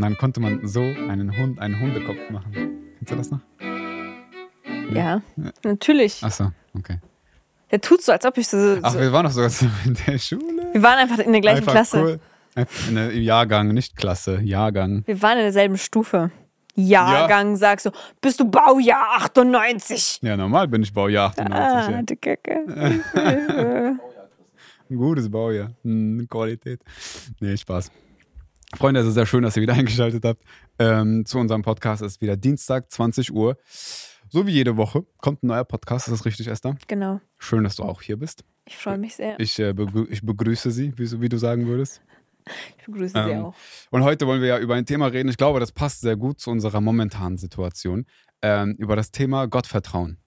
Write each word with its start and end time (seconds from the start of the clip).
Und 0.00 0.04
dann 0.04 0.16
konnte 0.16 0.40
man 0.40 0.66
so 0.66 0.80
einen 0.80 1.36
Hund, 1.36 1.58
einen 1.58 1.78
Hundekopf 1.78 2.30
machen. 2.30 2.54
Kennst 2.96 3.12
du 3.12 3.16
das 3.16 3.30
noch? 3.30 3.40
Ja, 4.94 5.20
natürlich. 5.62 6.24
Achso, 6.24 6.52
okay. 6.74 7.00
Der 7.70 7.82
tut 7.82 8.00
so, 8.00 8.10
als 8.12 8.24
ob 8.24 8.38
ich 8.38 8.48
so. 8.48 8.76
so 8.76 8.80
Ach, 8.80 8.94
wir 8.94 9.12
waren 9.12 9.26
doch 9.26 9.30
sogar 9.30 9.50
in 9.84 9.94
der 10.06 10.16
Schule. 10.16 10.72
wir 10.72 10.82
waren 10.82 11.00
einfach 11.00 11.18
in 11.18 11.32
der 11.32 11.42
gleichen 11.42 11.58
Einfach 11.58 11.72
Klasse. 11.72 12.18
Cool. 12.56 12.66
In 12.88 12.94
der 12.94 13.14
Jahrgang, 13.14 13.74
nicht 13.74 13.94
Klasse, 13.94 14.40
Jahrgang. 14.40 15.02
Wir 15.04 15.20
waren 15.20 15.36
in 15.36 15.44
derselben 15.44 15.76
Stufe. 15.76 16.30
Jahrgang, 16.74 17.56
sagst 17.56 17.84
du, 17.84 17.90
bist 18.22 18.40
du 18.40 18.50
Baujahr 18.50 19.16
98? 19.16 20.20
Ja, 20.22 20.34
normal 20.34 20.66
bin 20.68 20.82
ich 20.82 20.94
Baujahr 20.94 21.28
98. 21.28 21.52
Ah, 21.52 21.90
ja. 21.90 22.02
die 22.02 22.16
Kacke. 22.16 22.64
Ein 24.88 24.96
gutes 24.96 25.30
Baujahr. 25.30 25.72
Hm, 25.84 26.26
Qualität. 26.26 26.80
Nee, 27.38 27.54
Spaß. 27.54 27.90
Freunde, 28.76 29.00
es 29.00 29.06
ist 29.06 29.14
sehr 29.14 29.26
schön, 29.26 29.42
dass 29.42 29.56
ihr 29.56 29.62
wieder 29.62 29.74
eingeschaltet 29.74 30.24
habt. 30.24 30.42
Ähm, 30.78 31.24
zu 31.26 31.38
unserem 31.38 31.62
Podcast 31.62 32.02
Es 32.02 32.14
ist 32.14 32.20
wieder 32.20 32.36
Dienstag, 32.36 32.90
20 32.90 33.32
Uhr. 33.32 33.56
So 34.28 34.46
wie 34.46 34.52
jede 34.52 34.76
Woche 34.76 35.04
kommt 35.18 35.42
ein 35.42 35.48
neuer 35.48 35.64
Podcast. 35.64 36.06
Ist 36.06 36.12
das 36.12 36.24
richtig, 36.24 36.46
Esther? 36.46 36.76
genau. 36.86 37.20
Schön, 37.38 37.64
dass 37.64 37.76
du 37.76 37.82
auch 37.82 38.00
hier 38.00 38.16
bist. 38.16 38.44
Ich 38.66 38.76
freue 38.76 38.98
mich 38.98 39.16
sehr. 39.16 39.38
Ich, 39.40 39.58
äh, 39.58 39.72
begrü 39.72 40.06
ich 40.08 40.22
begrüße 40.24 40.70
Sie, 40.70 40.96
wie, 40.96 41.20
wie 41.20 41.28
du 41.28 41.36
sagen 41.36 41.66
würdest. 41.66 42.00
Ich 42.78 42.84
begrüße 42.86 43.12
Sie 43.12 43.30
Ähm, 43.30 43.44
auch. 43.46 43.54
Und 43.90 44.04
heute 44.04 44.26
wollen 44.26 44.40
wir 44.40 44.48
ja 44.48 44.58
über 44.58 44.76
ein 44.76 44.86
Thema 44.86 45.06
reden. 45.06 45.28
Ich 45.28 45.36
glaube, 45.36 45.58
das 45.58 45.72
passt 45.72 46.00
sehr 46.00 46.16
gut 46.16 46.40
zu 46.40 46.50
unserer 46.50 46.80
momentanen 46.80 47.38
Situation. 47.38 48.06
Ähm, 48.40 48.76
über 48.78 48.94
das 48.94 49.10
Thema 49.10 49.46
Gottvertrauen. 49.46 50.18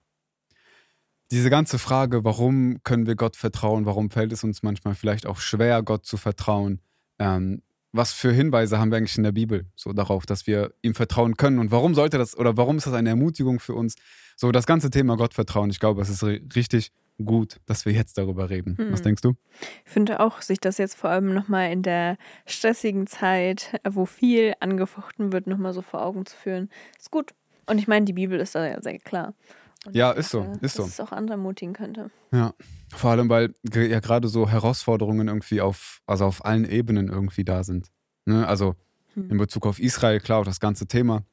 Diese 1.30 1.48
ganze 1.48 1.78
Frage, 1.78 2.24
warum 2.24 2.82
können 2.84 3.06
wir 3.06 3.16
Gott 3.16 3.36
vertrauen? 3.36 3.86
Warum 3.86 4.10
fällt 4.10 4.32
es 4.32 4.44
uns 4.44 4.62
manchmal 4.62 4.94
vielleicht 4.94 5.26
auch 5.26 5.38
schwer, 5.38 5.82
Gott 5.82 6.04
zu 6.04 6.18
vertrauen? 6.18 6.80
Ähm, 7.18 7.62
was 7.96 8.12
für 8.12 8.32
Hinweise 8.32 8.78
haben 8.78 8.90
wir 8.90 8.98
eigentlich 8.98 9.16
in 9.16 9.22
der 9.22 9.32
Bibel 9.32 9.66
so 9.76 9.92
darauf, 9.92 10.26
dass 10.26 10.46
wir 10.46 10.74
ihm 10.82 10.94
vertrauen 10.94 11.36
können? 11.36 11.58
Und 11.58 11.70
warum 11.70 11.94
sollte 11.94 12.18
das 12.18 12.36
oder 12.36 12.56
warum 12.56 12.76
ist 12.78 12.86
das 12.86 12.94
eine 12.94 13.10
Ermutigung 13.10 13.60
für 13.60 13.74
uns? 13.74 13.94
So 14.36 14.50
das 14.50 14.66
ganze 14.66 14.90
Thema 14.90 15.16
Gottvertrauen. 15.16 15.70
Ich 15.70 15.78
glaube, 15.78 16.02
es 16.02 16.08
ist 16.08 16.22
ri- 16.24 16.42
richtig 16.56 16.90
gut, 17.24 17.60
dass 17.66 17.86
wir 17.86 17.92
jetzt 17.92 18.18
darüber 18.18 18.50
reden. 18.50 18.76
Was 18.90 18.98
Hm. 18.98 19.04
denkst 19.04 19.22
du? 19.22 19.34
Ich 19.86 19.92
finde 19.92 20.18
auch, 20.18 20.42
sich 20.42 20.58
das 20.58 20.78
jetzt 20.78 20.96
vor 20.96 21.10
allem 21.10 21.32
nochmal 21.32 21.70
in 21.70 21.82
der 21.82 22.16
stressigen 22.46 23.06
Zeit, 23.06 23.80
wo 23.88 24.06
viel 24.06 24.54
angefochten 24.58 25.32
wird, 25.32 25.46
nochmal 25.46 25.72
so 25.72 25.80
vor 25.82 26.02
Augen 26.04 26.26
zu 26.26 26.36
führen, 26.36 26.70
ist 26.98 27.12
gut. 27.12 27.32
Und 27.66 27.78
ich 27.78 27.86
meine, 27.86 28.04
die 28.04 28.12
Bibel 28.12 28.40
ist 28.40 28.56
da 28.56 28.66
ja 28.66 28.82
sehr 28.82 28.98
klar. 28.98 29.34
Und 29.86 29.94
Ja, 29.94 30.12
ist 30.12 30.30
so, 30.30 30.40
denke, 30.40 30.64
ist 30.64 30.76
so. 30.76 30.82
Dass 30.82 30.92
es 30.92 31.00
auch 31.00 31.12
andere 31.12 31.34
ermutigen 31.34 31.74
könnte. 31.74 32.10
Ja, 32.32 32.54
vor 32.94 33.10
allem, 33.10 33.28
weil 33.28 33.54
ja 33.72 34.00
gerade 34.00 34.28
so 34.28 34.48
Herausforderungen 34.48 35.28
irgendwie 35.28 35.60
auf, 35.60 36.00
also 36.06 36.24
auf 36.24 36.44
allen 36.44 36.64
Ebenen 36.64 37.08
irgendwie 37.08 37.44
da 37.44 37.64
sind. 37.64 37.90
Ne? 38.26 38.46
Also 38.46 38.74
Hm. 39.14 39.30
in 39.30 39.38
Bezug 39.38 39.66
auf 39.66 39.78
Israel, 39.78 40.20
klar, 40.20 40.40
auch 40.40 40.44
das 40.44 40.60
ganze 40.60 40.86
Thema, 40.86 41.24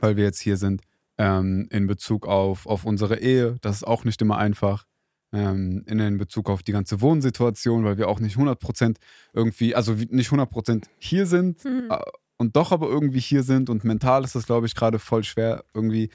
weil 0.00 0.16
wir 0.16 0.24
jetzt 0.24 0.40
hier 0.40 0.56
sind. 0.56 0.82
Ähm, 1.18 1.68
in 1.70 1.86
Bezug 1.86 2.26
auf, 2.26 2.66
auf 2.66 2.84
unsere 2.84 3.18
Ehe, 3.18 3.56
das 3.60 3.76
ist 3.76 3.86
auch 3.86 4.04
nicht 4.04 4.20
immer 4.22 4.38
einfach. 4.38 4.86
Ähm, 5.34 5.84
in, 5.86 6.18
Bezug 6.18 6.50
auf 6.50 6.62
die 6.62 6.72
ganze 6.72 7.00
Wohnsituation, 7.00 7.84
weil 7.84 7.96
wir 7.96 8.08
auch 8.08 8.20
nicht 8.20 8.36
100% 8.36 8.96
irgendwie, 9.32 9.74
also 9.74 9.94
nicht 9.94 10.30
100% 10.30 10.84
hier 10.98 11.26
sind 11.26 11.64
Hm. 11.64 11.88
äh, 11.90 11.98
und 12.38 12.56
doch 12.56 12.72
aber 12.72 12.88
irgendwie 12.88 13.20
hier 13.20 13.42
sind. 13.42 13.70
Und 13.70 13.84
mental 13.84 14.24
ist 14.24 14.34
das, 14.34 14.46
glaube 14.46 14.66
ich, 14.66 14.74
gerade 14.74 14.98
voll 14.98 15.22
schwer, 15.22 15.64
irgendwie, 15.74 16.10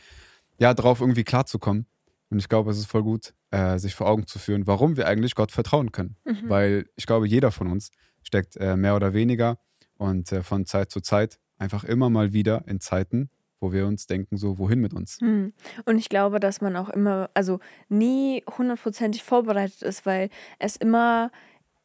ja, 0.60 0.74
drauf 0.74 1.02
irgendwie 1.02 1.24
klarzukommen. 1.24 1.86
Und 2.30 2.40
ich 2.40 2.50
glaube, 2.50 2.72
es 2.72 2.78
ist 2.78 2.88
voll 2.88 3.04
gut, 3.04 3.34
äh, 3.52 3.78
sich 3.78 3.96
vor 3.96 4.08
Augen 4.08 4.28
zu 4.28 4.38
führen, 4.40 4.68
warum 4.68 4.98
wir 4.98 5.08
eigentlich 5.08 5.36
Gott 5.36 5.52
vertrauen 5.52 5.92
können. 5.92 6.18
Mhm. 6.26 6.50
Weil 6.50 6.86
ich 6.96 7.06
glaube, 7.06 7.28
jeder 7.28 7.52
von 7.52 7.68
uns 7.68 7.92
steckt 8.24 8.58
äh, 8.58 8.76
mehr 8.76 8.96
oder 8.96 9.14
weniger 9.14 9.60
und 9.98 10.32
äh, 10.32 10.44
von 10.44 10.66
Zeit 10.66 10.92
zu 10.92 11.00
Zeit 11.00 11.40
einfach 11.58 11.84
immer 11.86 12.10
mal 12.10 12.34
wieder 12.34 12.64
in 12.68 12.80
Zeiten, 12.82 13.30
wo 13.60 13.72
wir 13.72 13.88
uns 13.88 14.06
denken, 14.06 14.38
so, 14.38 14.60
wohin 14.60 14.80
mit 14.80 14.94
uns? 14.94 15.18
Hm. 15.20 15.52
Und 15.86 15.98
ich 15.98 16.10
glaube, 16.10 16.40
dass 16.40 16.62
man 16.62 16.76
auch 16.76 16.90
immer, 16.90 17.30
also 17.34 17.60
nie 17.90 18.44
hundertprozentig 18.58 19.24
vorbereitet 19.24 19.82
ist, 19.82 20.06
weil 20.06 20.30
es 20.60 20.76
immer 20.76 21.32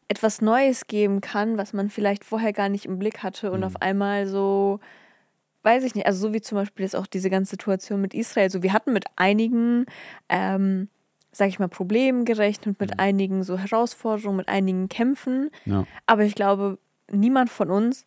etwas 0.09 0.43
Neues 0.43 0.87
geben 0.89 1.23
kann, 1.23 1.57
was 1.57 1.73
man 1.73 1.89
vielleicht 1.89 2.25
vorher 2.25 2.53
gar 2.53 2.69
nicht 2.69 2.85
im 2.85 2.99
Blick 2.99 3.23
hatte 3.23 3.51
und 3.51 3.61
Mhm. 3.61 3.65
auf 3.67 3.77
einmal 3.81 4.27
so, 4.27 4.81
weiß 5.63 5.85
ich 5.85 5.95
nicht, 5.95 6.07
also 6.07 6.29
so 6.29 6.33
wie 6.35 6.41
zum 6.41 6.57
Beispiel 6.57 6.85
jetzt 6.85 6.97
auch 6.97 7.07
diese 7.07 7.31
ganze 7.31 7.51
Situation 7.51 8.01
mit 8.01 8.15
Israel. 8.15 8.51
So, 8.51 8.63
wir 8.63 8.73
hatten 8.73 8.93
mit 8.93 9.05
einigen, 9.17 9.87
ähm, 10.29 10.89
sag 11.31 11.49
ich 11.49 11.59
mal, 11.59 11.69
Problemen 11.69 12.25
gerechnet, 12.25 12.79
mit 12.81 12.91
Mhm. 12.93 13.01
einigen 13.01 13.43
so 13.45 13.59
Herausforderungen, 13.59 14.37
mit 14.39 14.49
einigen 14.49 14.89
Kämpfen. 14.89 15.51
Ja, 15.65 15.87
Aber 16.07 16.25
ich 16.25 16.35
glaube, 16.35 16.79
niemand 17.11 17.51
von 17.51 17.71
uns, 17.71 18.07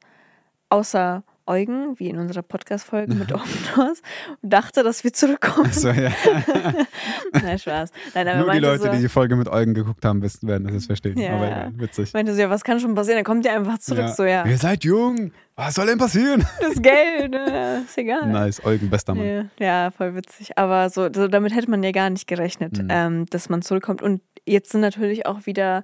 außer 0.70 1.24
Eugen, 1.48 2.00
wie 2.00 2.10
in 2.10 2.18
unserer 2.18 2.42
Podcast-Folge 2.42 3.14
mit 3.14 3.32
Omnos, 3.34 4.02
dachte, 4.42 4.84
dass 4.84 5.04
wir 5.04 5.14
zurückkommen. 5.14 5.68
also, 5.68 5.90
ja. 5.90 6.12
Nein, 7.34 7.60
Spaß. 7.60 7.92
Nein, 8.14 8.28
aber 8.28 8.40
Nur 8.40 8.52
die 8.54 8.60
Leute, 8.60 8.84
so, 8.84 8.90
die 8.92 9.00
die 9.00 9.10
Folge 9.10 9.36
mit 9.36 9.48
Eugen 9.48 9.74
geguckt 9.74 10.04
haben, 10.06 10.22
wissen, 10.22 10.48
werden 10.48 10.64
das 10.66 10.74
jetzt 10.74 10.86
verstehen. 10.88 11.18
Ja, 11.18 11.36
Aber 11.36 11.46
ja. 11.50 11.64
ja, 11.66 11.72
witzig. 11.76 12.14
meinte 12.14 12.34
so, 12.34 12.42
ja, 12.42 12.50
was 12.50 12.64
kann 12.64 12.80
schon 12.80 12.96
passieren? 12.96 13.18
Dann 13.18 13.26
kommt 13.26 13.46
ihr 13.46 13.54
einfach 13.54 13.78
zurück, 13.80 14.10
so, 14.16 14.24
ja, 14.24 14.46
Ihr 14.46 14.58
seid 14.58 14.84
jung, 14.84 15.32
was 15.56 15.76
soll 15.76 15.86
denn 15.86 15.98
passieren? 15.98 16.46
das 16.62 16.82
Geld, 16.82 17.34
äh, 17.36 17.80
ist 17.82 17.98
egal. 17.98 18.28
nice, 18.28 18.64
Eugen, 18.66 18.90
bester 18.90 19.14
Mann. 19.16 19.26
Ja, 19.26 19.46
ja, 19.60 19.92
voll 19.92 20.16
witzig. 20.16 20.58
Aber 20.58 20.90
so, 20.90 21.10
so 21.14 21.28
damit 21.28 21.56
hätte 21.56 21.70
man 21.70 21.84
ja 21.84 21.92
gar 21.92 22.10
nicht 22.10 22.28
gerechnet, 22.28 22.82
Mhm. 22.82 22.88
ähm, 22.90 23.26
dass 23.28 23.50
man 23.50 23.62
zurückkommt. 23.62 24.02
Und 24.02 24.22
jetzt 24.46 24.72
sind 24.72 24.82
natürlich 24.82 25.26
auch 25.26 25.46
wieder 25.46 25.84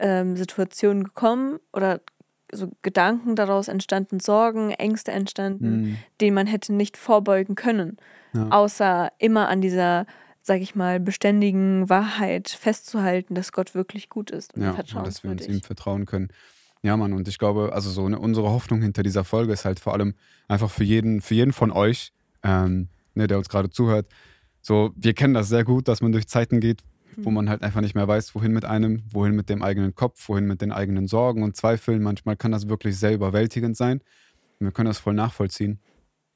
ähm, 0.00 0.36
Situationen 0.36 1.02
gekommen 1.04 1.58
oder 1.72 2.00
so 2.52 2.70
Gedanken 2.82 3.36
daraus 3.36 3.68
entstanden, 3.68 4.20
Sorgen, 4.20 4.70
Ängste 4.70 5.12
entstanden, 5.12 5.80
Mhm. 5.82 5.96
denen 6.20 6.34
man 6.34 6.46
hätte 6.46 6.72
nicht 6.72 6.96
vorbeugen 6.96 7.54
können. 7.54 7.96
Ja. 8.34 8.48
Außer 8.50 9.10
immer 9.18 9.48
an 9.48 9.60
dieser, 9.60 10.06
sag 10.42 10.60
ich 10.60 10.74
mal, 10.74 11.00
beständigen 11.00 11.88
Wahrheit 11.88 12.48
festzuhalten, 12.48 13.34
dass 13.34 13.52
Gott 13.52 13.74
wirklich 13.74 14.08
gut 14.08 14.30
ist 14.30 14.54
und 14.54 14.62
Ja, 14.62 14.72
dass 15.02 15.22
wir 15.24 15.30
uns 15.30 15.46
ihm 15.46 15.62
vertrauen 15.62 16.06
können. 16.06 16.28
Ja, 16.82 16.96
Mann, 16.96 17.12
und 17.12 17.26
ich 17.28 17.38
glaube, 17.38 17.72
also 17.72 17.90
so 17.90 18.08
ne, 18.08 18.18
unsere 18.18 18.50
Hoffnung 18.50 18.80
hinter 18.82 19.02
dieser 19.02 19.24
Folge 19.24 19.52
ist 19.52 19.64
halt 19.64 19.80
vor 19.80 19.94
allem 19.94 20.14
einfach 20.46 20.70
für 20.70 20.84
jeden, 20.84 21.20
für 21.20 21.34
jeden 21.34 21.52
von 21.52 21.72
euch, 21.72 22.12
ähm, 22.44 22.88
ne, 23.14 23.26
der 23.26 23.38
uns 23.38 23.48
gerade 23.48 23.68
zuhört. 23.68 24.06
So, 24.60 24.92
wir 24.96 25.12
kennen 25.14 25.34
das 25.34 25.48
sehr 25.48 25.64
gut, 25.64 25.88
dass 25.88 26.00
man 26.02 26.12
durch 26.12 26.28
Zeiten 26.28 26.60
geht, 26.60 26.82
wo 27.16 27.30
Mhm. 27.30 27.34
man 27.34 27.48
halt 27.50 27.62
einfach 27.62 27.80
nicht 27.80 27.94
mehr 27.94 28.06
weiß, 28.08 28.34
wohin 28.34 28.52
mit 28.52 28.64
einem, 28.64 29.02
wohin 29.10 29.34
mit 29.34 29.48
dem 29.48 29.62
eigenen 29.62 29.94
Kopf, 29.94 30.28
wohin 30.28 30.46
mit 30.46 30.60
den 30.60 30.72
eigenen 30.72 31.06
Sorgen 31.08 31.42
und 31.42 31.56
Zweifeln. 31.56 32.02
Manchmal 32.02 32.36
kann 32.36 32.52
das 32.52 32.68
wirklich 32.68 32.98
sehr 32.98 33.14
überwältigend 33.14 33.76
sein. 33.76 34.00
Und 34.60 34.66
wir 34.66 34.72
können 34.72 34.88
das 34.88 34.98
voll 34.98 35.14
nachvollziehen. 35.14 35.78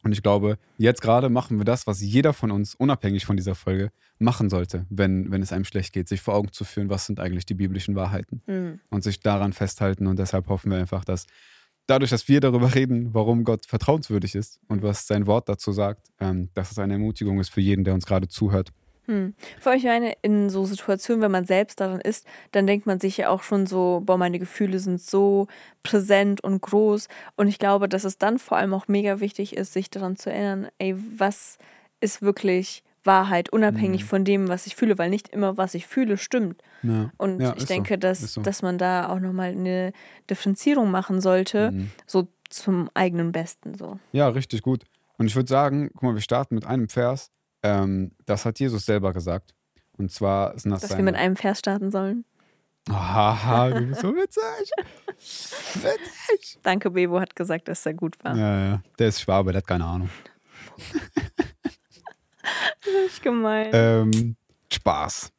Und 0.05 0.11
ich 0.12 0.22
glaube, 0.22 0.59
jetzt 0.78 1.00
gerade 1.00 1.28
machen 1.28 1.59
wir 1.59 1.65
das, 1.65 1.87
was 1.87 2.00
jeder 2.00 2.32
von 2.32 2.50
uns, 2.50 2.75
unabhängig 2.75 3.25
von 3.25 3.37
dieser 3.37 3.55
Folge, 3.55 3.93
machen 4.19 4.50
sollte, 4.50 4.84
wenn, 4.91 5.31
wenn 5.31 5.43
es 5.43 5.53
einem 5.53 5.65
schlecht 5.65 5.93
geht, 5.93 6.09
sich 6.09 6.21
vor 6.21 6.34
Augen 6.34 6.50
zu 6.53 6.65
führen, 6.65 6.91
was 6.91 7.06
sind 7.06 7.21
eigentlich 7.21 7.47
die 7.47 7.55
biblischen 7.55 7.94
Wahrheiten 7.94 8.43
Mhm. 8.47 8.81
und 8.91 9.05
sich 9.05 9.21
daran 9.21 9.53
festhalten. 9.53 10.06
Und 10.09 10.19
deshalb 10.19 10.49
hoffen 10.49 10.71
wir 10.72 10.78
einfach, 10.78 11.05
dass 11.05 11.27
dadurch, 11.87 12.11
dass 12.11 12.27
wir 12.28 12.41
darüber 12.41 12.75
reden, 12.75 13.15
warum 13.15 13.44
Gott 13.44 13.66
vertrauenswürdig 13.66 14.34
ist 14.34 14.59
und 14.69 14.82
was 14.82 15.06
sein 15.06 15.27
Wort 15.28 15.49
dazu 15.49 15.71
sagt, 15.72 16.09
ähm, 16.21 16.49
dass 16.55 16.72
es 16.72 16.78
eine 16.78 16.94
Ermutigung 16.94 17.38
ist 17.38 17.50
für 17.50 17.61
jeden, 17.61 17.84
der 17.84 17.94
uns 17.94 18.06
gerade 18.06 18.27
zuhört. 18.28 18.72
Hm. 19.07 19.35
Für 19.61 19.71
euch 19.71 19.89
eine 19.89 20.15
in 20.23 20.49
so 20.49 20.65
Situationen, 20.65 21.23
wenn 21.23 21.31
man 21.33 21.45
selbst 21.45 21.81
daran 21.81 22.01
ist, 22.01 22.27
dann 22.53 22.67
denkt 22.67 22.87
man 22.87 23.01
sich 23.01 23.17
ja 23.17 23.29
auch 23.31 23.43
schon 23.43 23.67
so, 23.67 24.01
boah, 24.05 24.17
meine 24.17 24.39
Gefühle 24.39 24.79
sind 24.79 25.01
so 25.01 25.49
präsent 25.83 26.43
und 26.45 26.61
groß. 26.63 27.09
Und 27.37 27.49
ich 27.49 27.59
glaube, 27.59 27.89
dass 27.89 28.05
es 28.05 28.19
dann 28.19 28.39
vor 28.39 28.59
allem 28.59 28.73
auch 28.75 28.87
mega 28.89 29.19
wichtig 29.21 29.57
ist, 29.57 29.73
sich 29.73 29.91
daran 29.91 30.17
zu 30.17 30.31
erinnern, 30.31 30.69
ey, 30.79 30.95
was 31.19 31.59
ist 32.01 32.23
wirklich 32.23 32.85
Wahrheit, 33.05 33.53
unabhängig 33.53 34.03
Mhm. 34.03 34.07
von 34.07 34.25
dem, 34.25 34.49
was 34.49 34.67
ich 34.69 34.77
fühle, 34.77 34.97
weil 34.97 35.11
nicht 35.11 35.29
immer, 35.31 35.57
was 35.57 35.75
ich 35.75 35.89
fühle, 35.89 36.17
stimmt. 36.17 36.62
Ja. 36.85 37.11
Und 37.17 37.41
Ja, 37.41 37.51
ich 37.51 37.62
ist 37.62 37.69
so, 37.69 37.75
denke, 37.75 37.99
dass, 37.99 38.35
so. 38.35 38.43
dass 38.43 38.62
man 38.62 38.79
da 38.79 39.09
auch 39.09 39.19
nochmal 39.19 39.51
eine 39.51 39.93
Differenzierung 40.31 40.91
machen 40.93 41.21
sollte, 41.21 41.73
Mhm. 41.73 41.91
so 42.07 42.29
zum 42.49 42.89
eigenen 42.95 43.33
Besten. 43.33 43.75
So. 43.75 43.99
Ja, 44.12 44.29
richtig 44.29 44.62
gut. 44.62 44.85
Und 45.19 45.26
ich 45.26 45.35
würde 45.35 45.49
sagen, 45.49 45.91
guck 45.94 46.03
mal, 46.05 46.15
wir 46.15 46.21
starten 46.21 46.55
mit 46.55 46.65
einem 46.67 46.88
Vers. 46.88 47.32
Ähm, 47.62 48.12
das 48.26 48.44
hat 48.44 48.59
Jesus 48.59 48.85
selber 48.85 49.12
gesagt. 49.12 49.55
Und 49.99 50.11
zwar 50.11 50.59
sind 50.59 50.70
das 50.70 50.81
Dass 50.81 50.91
seine... 50.91 51.00
wir 51.00 51.12
mit 51.12 51.17
einem 51.17 51.37
Vers 51.37 51.61
starten 51.61 51.91
sollen. 51.91 52.25
Haha, 52.88 53.70
du 53.79 53.87
bist 53.87 54.00
so 54.00 54.14
witzig. 54.14 54.70
witzig. 55.75 56.59
Danke, 56.62 56.91
Bebo 56.91 57.20
hat 57.20 57.37
gesagt, 57.37 57.69
dass 57.69 57.87
er 57.87 57.94
gut 57.94 58.17
war. 58.25 58.37
Ja, 58.37 58.64
ja. 58.64 58.82
Der 58.99 59.09
ist 59.09 59.20
Schwabe, 59.20 59.53
der 59.53 59.59
hat 59.59 59.67
keine 59.67 59.85
Ahnung. 59.85 60.11
Nicht 63.05 63.23
gemein. 63.23 63.70
Ähm, 63.73 64.37
Spaß. 64.73 65.32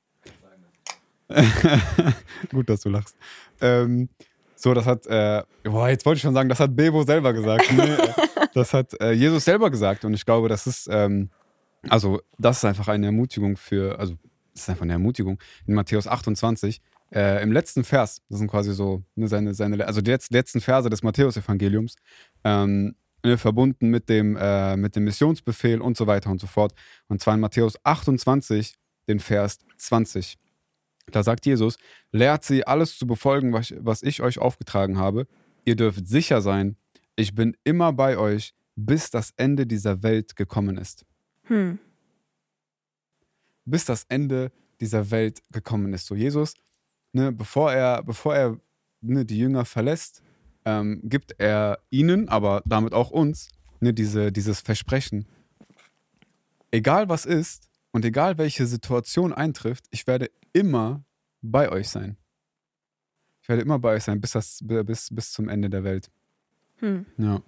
Gut, 2.51 2.69
dass 2.69 2.81
du 2.81 2.89
lachst. 2.89 3.15
Ähm, 3.59 4.09
so, 4.55 4.73
das 4.73 4.85
hat, 4.85 5.05
äh, 5.07 5.43
boah, 5.63 5.89
jetzt 5.89 6.05
wollte 6.05 6.17
ich 6.17 6.21
schon 6.21 6.33
sagen, 6.33 6.49
das 6.49 6.59
hat 6.59 6.75
Bebo 6.75 7.03
selber 7.03 7.33
gesagt. 7.33 7.71
Nee, 7.71 7.97
das 8.53 8.73
hat 8.73 8.99
äh, 9.01 9.11
Jesus 9.11 9.43
selber 9.43 9.69
gesagt. 9.69 10.05
Und 10.05 10.13
ich 10.13 10.25
glaube, 10.25 10.47
das 10.47 10.67
ist, 10.67 10.87
ähm, 10.89 11.29
also, 11.89 12.21
das 12.37 12.57
ist 12.57 12.65
einfach 12.65 12.87
eine 12.87 13.07
Ermutigung 13.07 13.57
für, 13.57 13.99
also, 13.99 14.17
das 14.53 14.63
ist 14.63 14.69
einfach 14.69 14.83
eine 14.83 14.93
Ermutigung. 14.93 15.39
In 15.65 15.73
Matthäus 15.73 16.07
28, 16.07 16.81
äh, 17.13 17.41
im 17.43 17.51
letzten 17.51 17.83
Vers, 17.83 18.21
das 18.29 18.39
sind 18.39 18.49
quasi 18.49 18.73
so 18.73 19.03
ne, 19.15 19.27
seine, 19.27 19.53
seine, 19.53 19.85
also 19.85 20.01
die 20.01 20.11
letz- 20.11 20.31
letzten 20.31 20.61
Verse 20.61 20.89
des 20.89 21.03
Matthäus-Evangeliums, 21.03 21.95
ähm, 22.43 22.95
ne, 23.23 23.37
verbunden 23.37 23.89
mit 23.89 24.09
dem, 24.09 24.35
äh, 24.35 24.75
mit 24.77 24.95
dem 24.95 25.03
Missionsbefehl 25.03 25.81
und 25.81 25.97
so 25.97 26.07
weiter 26.07 26.29
und 26.29 26.41
so 26.41 26.47
fort. 26.47 26.73
Und 27.07 27.21
zwar 27.21 27.35
in 27.35 27.39
Matthäus 27.39 27.77
28, 27.83 28.75
den 29.07 29.19
Vers 29.19 29.59
20. 29.77 30.37
Da 31.11 31.23
sagt 31.23 31.45
Jesus, 31.45 31.77
lehrt 32.11 32.43
sie 32.43 32.65
alles 32.65 32.97
zu 32.97 33.05
befolgen, 33.05 33.53
was, 33.53 33.73
was 33.79 34.03
ich 34.03 34.21
euch 34.21 34.39
aufgetragen 34.39 34.97
habe. 34.97 35.27
Ihr 35.65 35.75
dürft 35.75 36.07
sicher 36.07 36.41
sein, 36.41 36.77
ich 37.15 37.35
bin 37.35 37.55
immer 37.63 37.93
bei 37.93 38.17
euch, 38.17 38.53
bis 38.75 39.11
das 39.11 39.33
Ende 39.37 39.67
dieser 39.67 40.01
Welt 40.01 40.35
gekommen 40.35 40.77
ist. 40.77 41.05
Hm. 41.43 41.79
Bis 43.65 43.85
das 43.85 44.05
Ende 44.09 44.51
dieser 44.79 45.11
Welt 45.11 45.41
gekommen 45.51 45.93
ist. 45.93 46.07
So 46.07 46.15
Jesus, 46.15 46.55
ne, 47.13 47.31
bevor 47.31 47.71
er, 47.71 48.03
bevor 48.03 48.35
er 48.35 48.59
ne, 49.01 49.25
die 49.25 49.37
Jünger 49.37 49.65
verlässt, 49.65 50.21
ähm, 50.65 51.01
gibt 51.03 51.35
er 51.39 51.79
ihnen, 51.89 52.29
aber 52.29 52.61
damit 52.65 52.93
auch 52.93 53.11
uns, 53.11 53.49
ne, 53.79 53.93
diese, 53.93 54.31
dieses 54.31 54.61
Versprechen. 54.61 55.27
Egal 56.71 57.09
was 57.09 57.25
ist 57.25 57.69
und 57.91 58.03
egal 58.05 58.37
welche 58.37 58.65
Situation 58.65 59.33
eintrifft, 59.33 59.85
ich 59.91 60.07
werde 60.07 60.29
immer 60.53 61.03
bei 61.41 61.69
euch 61.69 61.89
sein. 61.89 62.17
Ich 63.41 63.49
werde 63.49 63.61
immer 63.61 63.77
bei 63.77 63.95
euch 63.95 64.03
sein, 64.03 64.21
bis, 64.21 64.31
das, 64.31 64.59
bis, 64.63 65.13
bis 65.13 65.31
zum 65.31 65.49
Ende 65.49 65.69
der 65.69 65.83
Welt. 65.83 66.09
Hm. 66.77 67.05
Ja. 67.17 67.41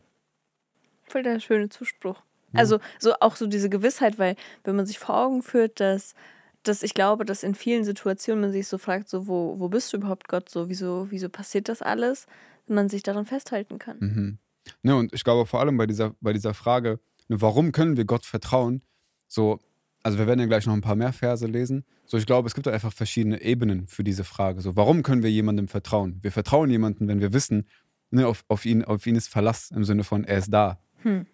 Voll 1.03 1.23
der 1.23 1.39
schöne 1.39 1.69
Zuspruch. 1.69 2.21
Ja. 2.55 2.59
Also 2.61 2.79
so 2.99 3.13
auch 3.19 3.35
so 3.35 3.47
diese 3.47 3.69
Gewissheit, 3.69 4.17
weil 4.17 4.35
wenn 4.63 4.75
man 4.75 4.85
sich 4.85 4.99
vor 4.99 5.17
Augen 5.17 5.41
führt, 5.41 5.79
dass, 5.79 6.15
dass 6.63 6.83
ich 6.83 6.93
glaube, 6.93 7.25
dass 7.25 7.43
in 7.43 7.55
vielen 7.55 7.83
Situationen 7.83 8.41
man 8.41 8.51
sich 8.51 8.67
so 8.67 8.77
fragt, 8.77 9.09
so 9.09 9.27
wo, 9.27 9.59
wo 9.59 9.69
bist 9.69 9.93
du 9.93 9.97
überhaupt 9.97 10.27
Gott, 10.27 10.49
so 10.49 10.69
wieso, 10.69 11.07
wieso 11.09 11.29
passiert 11.29 11.69
das 11.69 11.81
alles, 11.81 12.27
wenn 12.67 12.75
man 12.75 12.89
sich 12.89 13.03
daran 13.03 13.25
festhalten 13.25 13.79
kann. 13.79 13.97
Mhm. 13.99 14.37
Ne, 14.81 14.95
und 14.95 15.13
ich 15.13 15.23
glaube 15.23 15.45
vor 15.45 15.59
allem 15.59 15.77
bei 15.77 15.85
dieser, 15.85 16.15
bei 16.21 16.33
dieser 16.33 16.53
Frage, 16.53 16.99
ne, 17.27 17.41
warum 17.41 17.71
können 17.71 17.97
wir 17.97 18.05
Gott 18.05 18.25
vertrauen? 18.25 18.81
So, 19.27 19.59
also 20.01 20.17
wir 20.17 20.27
werden 20.27 20.39
ja 20.39 20.45
gleich 20.45 20.65
noch 20.65 20.73
ein 20.73 20.81
paar 20.81 20.95
mehr 20.95 21.13
Verse 21.13 21.45
lesen. 21.45 21.83
So, 22.05 22.17
ich 22.17 22.25
glaube, 22.25 22.47
es 22.47 22.53
gibt 22.53 22.67
einfach 22.67 22.93
verschiedene 22.93 23.41
Ebenen 23.41 23.87
für 23.87 24.03
diese 24.03 24.23
Frage. 24.23 24.61
So, 24.61 24.75
warum 24.75 25.01
können 25.01 25.23
wir 25.23 25.31
jemandem 25.31 25.67
vertrauen? 25.67 26.19
Wir 26.21 26.31
vertrauen 26.31 26.69
jemandem, 26.69 27.07
wenn 27.07 27.21
wir 27.21 27.33
wissen, 27.33 27.67
ne, 28.11 28.27
auf, 28.27 28.45
auf, 28.47 28.65
ihn, 28.65 28.83
auf 28.83 29.05
ihn 29.07 29.15
ist 29.15 29.27
Verlass 29.27 29.71
im 29.71 29.83
Sinne 29.83 30.03
von, 30.03 30.23
er 30.23 30.37
ist 30.37 30.53
da. 30.53 30.79
Hm. 31.01 31.25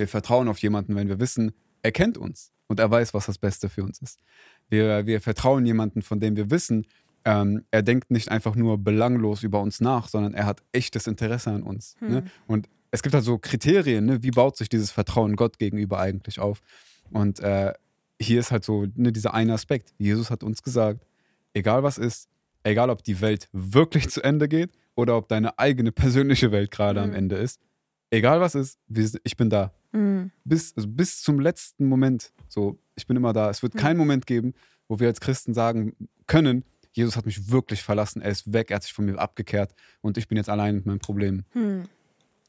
Wir 0.00 0.08
vertrauen 0.08 0.48
auf 0.48 0.58
jemanden, 0.58 0.96
wenn 0.96 1.08
wir 1.08 1.20
wissen, 1.20 1.52
er 1.82 1.92
kennt 1.92 2.18
uns 2.18 2.52
und 2.66 2.80
er 2.80 2.90
weiß, 2.90 3.14
was 3.14 3.26
das 3.26 3.38
Beste 3.38 3.68
für 3.68 3.84
uns 3.84 4.00
ist. 4.00 4.18
Wir, 4.68 5.06
wir 5.06 5.20
vertrauen 5.20 5.64
jemanden, 5.66 6.02
von 6.02 6.20
dem 6.20 6.36
wir 6.36 6.50
wissen, 6.50 6.86
ähm, 7.24 7.64
er 7.70 7.82
denkt 7.82 8.10
nicht 8.10 8.30
einfach 8.30 8.54
nur 8.54 8.78
belanglos 8.78 9.42
über 9.42 9.60
uns 9.60 9.80
nach, 9.80 10.08
sondern 10.08 10.34
er 10.34 10.46
hat 10.46 10.62
echtes 10.72 11.06
Interesse 11.06 11.50
an 11.50 11.62
uns. 11.62 11.96
Hm. 11.98 12.08
Ne? 12.08 12.24
Und 12.46 12.68
es 12.90 13.02
gibt 13.02 13.14
halt 13.14 13.24
so 13.24 13.38
Kriterien, 13.38 14.06
ne? 14.06 14.22
wie 14.22 14.30
baut 14.30 14.56
sich 14.56 14.68
dieses 14.68 14.90
Vertrauen 14.90 15.36
Gott 15.36 15.58
gegenüber 15.58 16.00
eigentlich 16.00 16.40
auf? 16.40 16.60
Und 17.10 17.40
äh, 17.40 17.74
hier 18.20 18.40
ist 18.40 18.50
halt 18.50 18.64
so 18.64 18.86
ne, 18.94 19.12
dieser 19.12 19.34
eine 19.34 19.52
Aspekt. 19.52 19.92
Jesus 19.98 20.30
hat 20.30 20.42
uns 20.42 20.62
gesagt, 20.62 21.06
egal 21.52 21.82
was 21.82 21.98
ist, 21.98 22.28
egal 22.62 22.90
ob 22.90 23.04
die 23.04 23.20
Welt 23.20 23.48
wirklich 23.52 24.08
zu 24.08 24.22
Ende 24.22 24.48
geht 24.48 24.70
oder 24.94 25.16
ob 25.16 25.28
deine 25.28 25.58
eigene 25.58 25.92
persönliche 25.92 26.52
Welt 26.52 26.70
gerade 26.70 27.00
am 27.00 27.10
Mhm. 27.10 27.16
Ende 27.16 27.36
ist, 27.36 27.60
egal 28.10 28.40
was 28.40 28.54
ist, 28.54 28.78
ich 29.24 29.36
bin 29.36 29.50
da. 29.50 29.72
Hm. 29.92 30.30
Bis, 30.44 30.72
also 30.76 30.88
bis 30.88 31.22
zum 31.22 31.40
letzten 31.40 31.86
Moment. 31.86 32.32
So, 32.48 32.78
ich 32.94 33.06
bin 33.06 33.16
immer 33.16 33.32
da. 33.32 33.50
Es 33.50 33.62
wird 33.62 33.74
Mhm. 33.74 33.78
keinen 33.78 33.96
Moment 33.98 34.26
geben, 34.26 34.54
wo 34.88 34.98
wir 35.00 35.08
als 35.08 35.20
Christen 35.20 35.54
sagen 35.54 35.94
können, 36.26 36.64
Jesus 36.92 37.16
hat 37.16 37.24
mich 37.26 37.50
wirklich 37.50 37.82
verlassen, 37.82 38.20
er 38.20 38.30
ist 38.30 38.52
weg, 38.52 38.70
er 38.70 38.76
hat 38.76 38.82
sich 38.82 38.92
von 38.92 39.04
mir 39.04 39.16
abgekehrt 39.18 39.74
und 40.00 40.18
ich 40.18 40.26
bin 40.26 40.36
jetzt 40.36 40.48
allein 40.48 40.74
mit 40.76 40.86
meinem 40.86 40.98
Problem. 40.98 41.44
Hm. 41.52 41.84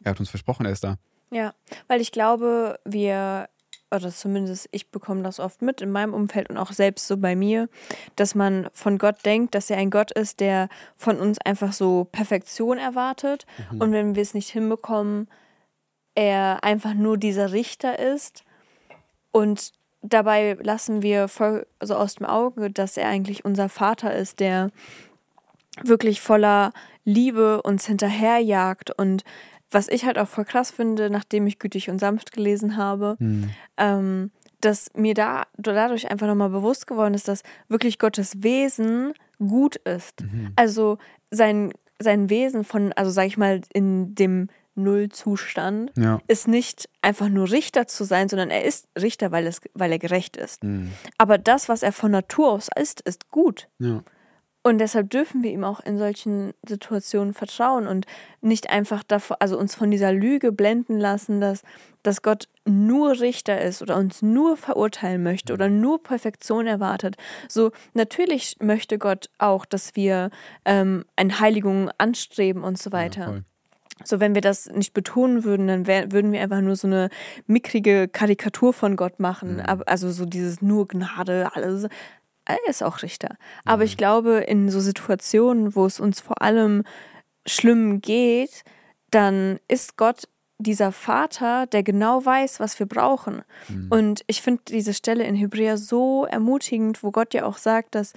Er 0.04 0.12
hat 0.12 0.20
uns 0.20 0.30
versprochen, 0.32 0.66
er 0.66 0.72
ist 0.72 0.84
da. 0.84 0.98
Ja, 1.32 1.54
weil 1.88 2.02
ich 2.02 2.12
glaube, 2.12 2.80
wir, 2.84 3.48
oder 3.92 4.10
zumindest 4.12 4.68
ich 4.72 4.90
bekomme 4.90 5.22
das 5.22 5.40
oft 5.40 5.62
mit 5.62 5.80
in 5.82 5.92
meinem 5.92 6.16
Umfeld 6.16 6.50
und 6.50 6.58
auch 6.58 6.72
selbst 6.72 7.08
so 7.08 7.18
bei 7.18 7.36
mir, 7.36 7.70
dass 8.16 8.34
man 8.34 8.68
von 8.74 8.98
Gott 8.98 9.24
denkt, 9.26 9.54
dass 9.54 9.70
er 9.70 9.78
ein 9.78 9.92
Gott 9.92 10.12
ist, 10.12 10.40
der 10.40 10.70
von 10.98 11.20
uns 11.20 11.38
einfach 11.40 11.72
so 11.74 12.06
Perfektion 12.12 12.80
erwartet. 12.80 13.46
Und 13.78 13.92
wenn 13.92 14.16
wir 14.16 14.24
es 14.24 14.34
nicht 14.34 14.50
hinbekommen, 14.50 15.28
er 16.16 16.64
einfach 16.64 16.94
nur 16.94 17.18
dieser 17.18 17.52
Richter 17.52 18.00
ist. 18.00 18.44
Und 19.32 19.72
dabei 20.02 20.58
lassen 20.62 21.02
wir 21.02 21.28
voll 21.28 21.66
so 21.82 21.96
aus 21.96 22.16
dem 22.16 22.26
Auge, 22.26 22.70
dass 22.70 22.98
er 22.98 23.08
eigentlich 23.08 23.46
unser 23.46 23.70
Vater 23.70 24.14
ist, 24.14 24.40
der 24.40 24.70
wirklich 25.84 26.22
voller 26.22 26.74
Liebe 27.06 27.62
uns 27.62 27.86
hinterherjagt. 27.86 28.92
Und 28.92 29.24
was 29.72 29.88
ich 29.88 30.06
halt 30.06 30.18
auch 30.20 30.28
voll 30.28 30.46
krass 30.46 30.72
finde, 30.72 31.10
nachdem 31.10 31.48
ich 31.48 31.60
gütig 31.60 31.90
und 31.90 32.00
sanft 32.00 32.32
gelesen 32.34 32.76
habe, 32.76 33.16
ähm, 33.78 34.32
dass 34.60 34.92
mir 34.96 35.14
da 35.14 35.44
dadurch 35.58 36.12
einfach 36.12 36.28
nochmal 36.28 36.50
bewusst 36.50 36.88
geworden 36.88 37.14
ist, 37.14 37.28
dass 37.28 37.44
wirklich 37.68 37.98
Gottes 37.98 38.44
Wesen 38.44 39.14
gut 39.40 39.78
ist. 39.78 40.22
Also 40.56 40.98
sein, 41.32 41.72
sein 42.00 42.30
Wesen 42.30 42.64
von, 42.64 42.94
also 42.94 43.12
sag 43.12 43.26
ich 43.26 43.38
mal, 43.38 43.62
in 43.74 44.14
dem 44.14 44.50
Nullzustand 44.76 45.92
Ja. 45.98 46.20
ist 46.28 46.48
nicht 46.48 46.90
einfach 47.02 47.30
nur 47.30 47.50
Richter 47.52 47.88
zu 47.88 48.04
sein, 48.04 48.30
sondern 48.30 48.50
er 48.50 48.64
ist 48.66 48.88
Richter, 49.00 49.32
weil, 49.32 49.48
es, 49.48 49.62
weil 49.74 49.92
er 49.92 50.00
gerecht 50.00 50.38
ist. 50.38 50.64
Mhm. 50.64 50.92
Aber 51.18 51.38
das, 51.38 51.70
was 51.70 51.84
er 51.84 51.92
von 51.92 52.12
Natur 52.12 52.52
aus 52.52 52.68
ist, 52.80 53.02
ist 53.02 53.30
gut. 53.30 53.68
Ja. 53.80 54.04
Und 54.64 54.78
deshalb 54.78 55.10
dürfen 55.10 55.42
wir 55.42 55.50
ihm 55.52 55.64
auch 55.64 55.80
in 55.80 55.98
solchen 55.98 56.54
Situationen 56.68 57.34
vertrauen 57.34 57.88
und 57.88 58.06
nicht 58.42 58.70
einfach 58.70 59.02
davor, 59.02 59.38
also 59.40 59.58
uns 59.58 59.74
von 59.74 59.90
dieser 59.90 60.14
Lüge 60.14 60.52
blenden 60.52 61.00
lassen, 61.00 61.42
dass, 61.42 61.64
dass 62.04 62.22
Gott 62.22 62.48
nur 62.64 63.20
Richter 63.20 63.60
ist 63.60 63.82
oder 63.82 63.98
uns 63.98 64.22
nur 64.22 64.58
verurteilen 64.58 65.24
möchte 65.24 65.54
oder 65.54 65.68
nur 65.68 66.04
Perfektion 66.04 66.68
erwartet. 66.68 67.16
So, 67.50 67.72
natürlich 67.96 68.58
möchte 68.62 69.00
Gott 69.00 69.32
auch, 69.40 69.66
dass 69.66 69.96
wir 69.96 70.30
ähm, 70.64 71.06
eine 71.16 71.40
Heiligung 71.40 71.90
anstreben 71.98 72.64
und 72.64 72.78
so 72.78 72.92
Ja, 72.92 72.98
weiter. 72.98 73.26
voll. 73.26 73.44
So, 74.04 74.20
wenn 74.20 74.34
wir 74.36 74.42
das 74.42 74.68
nicht 74.68 74.94
betonen 74.94 75.44
würden, 75.44 75.68
dann 75.68 75.88
wär, 75.88 76.12
würden 76.12 76.32
wir 76.32 76.42
einfach 76.42 76.62
nur 76.62 76.76
so 76.76 76.88
eine 76.88 77.10
mickrige 77.48 78.08
Karikatur 78.08 78.74
von 78.74 78.96
Gott 78.96 79.20
machen. 79.20 79.58
Mhm. 79.58 79.84
Also 79.86 80.12
so 80.12 80.26
dieses 80.26 80.62
nur 80.62 80.88
Gnade, 80.88 81.52
alles. 81.54 81.88
Er 82.46 82.58
ist 82.68 82.84
auch 82.84 83.04
Richter. 83.04 83.38
Aber 83.66 83.84
ich 83.84 83.98
glaube, 83.98 84.40
in 84.40 84.70
so 84.70 84.80
Situationen, 84.80 85.76
wo 85.76 85.86
es 85.86 86.00
uns 86.00 86.20
vor 86.20 86.42
allem 86.42 86.84
schlimm 87.46 88.02
geht, 88.02 88.64
dann 89.12 89.60
ist 89.68 89.98
Gott 89.98 90.28
dieser 90.58 90.92
Vater, 90.92 91.68
der 91.68 91.84
genau 91.84 92.26
weiß, 92.26 92.60
was 92.60 92.80
wir 92.80 92.86
brauchen. 92.86 93.44
Und 93.90 94.24
ich 94.28 94.42
finde 94.42 94.62
diese 94.68 94.94
Stelle 94.94 95.24
in 95.24 95.36
Hebräer 95.36 95.78
so 95.78 96.26
ermutigend, 96.26 97.04
wo 97.04 97.12
Gott 97.12 97.34
ja 97.34 97.46
auch 97.46 97.58
sagt, 97.58 97.96
dass 97.96 98.14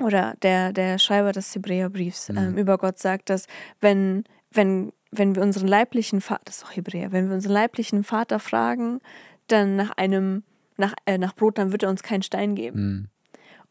oder 0.00 0.34
der, 0.42 0.72
der 0.72 0.98
Schreiber 0.98 1.32
des 1.32 1.54
Hebräerbriefs 1.54 2.28
ähm, 2.28 2.58
über 2.58 2.76
Gott 2.76 2.98
sagt, 2.98 3.30
dass 3.30 3.46
wenn, 3.80 4.24
wenn, 4.50 4.92
wenn 5.10 5.34
wir 5.34 5.42
unseren 5.42 5.68
leiblichen 5.68 6.20
Vater, 6.20 6.42
das 6.46 6.56
ist 6.56 6.64
doch 6.64 6.76
Hebräer, 6.76 7.12
wenn 7.12 7.28
wir 7.28 7.34
unseren 7.34 7.52
leiblichen 7.52 8.04
Vater 8.04 8.38
fragen, 8.38 9.00
dann 9.48 9.76
nach 9.76 9.90
einem, 9.96 10.42
nach, 10.76 10.94
äh, 11.06 11.18
nach 11.18 11.34
Brot, 11.34 11.58
dann 11.58 11.72
wird 11.72 11.82
er 11.82 11.90
uns 11.90 12.02
keinen 12.02 12.22
Stein 12.22 12.54
geben. 12.54 12.80
Mhm. 12.80 13.08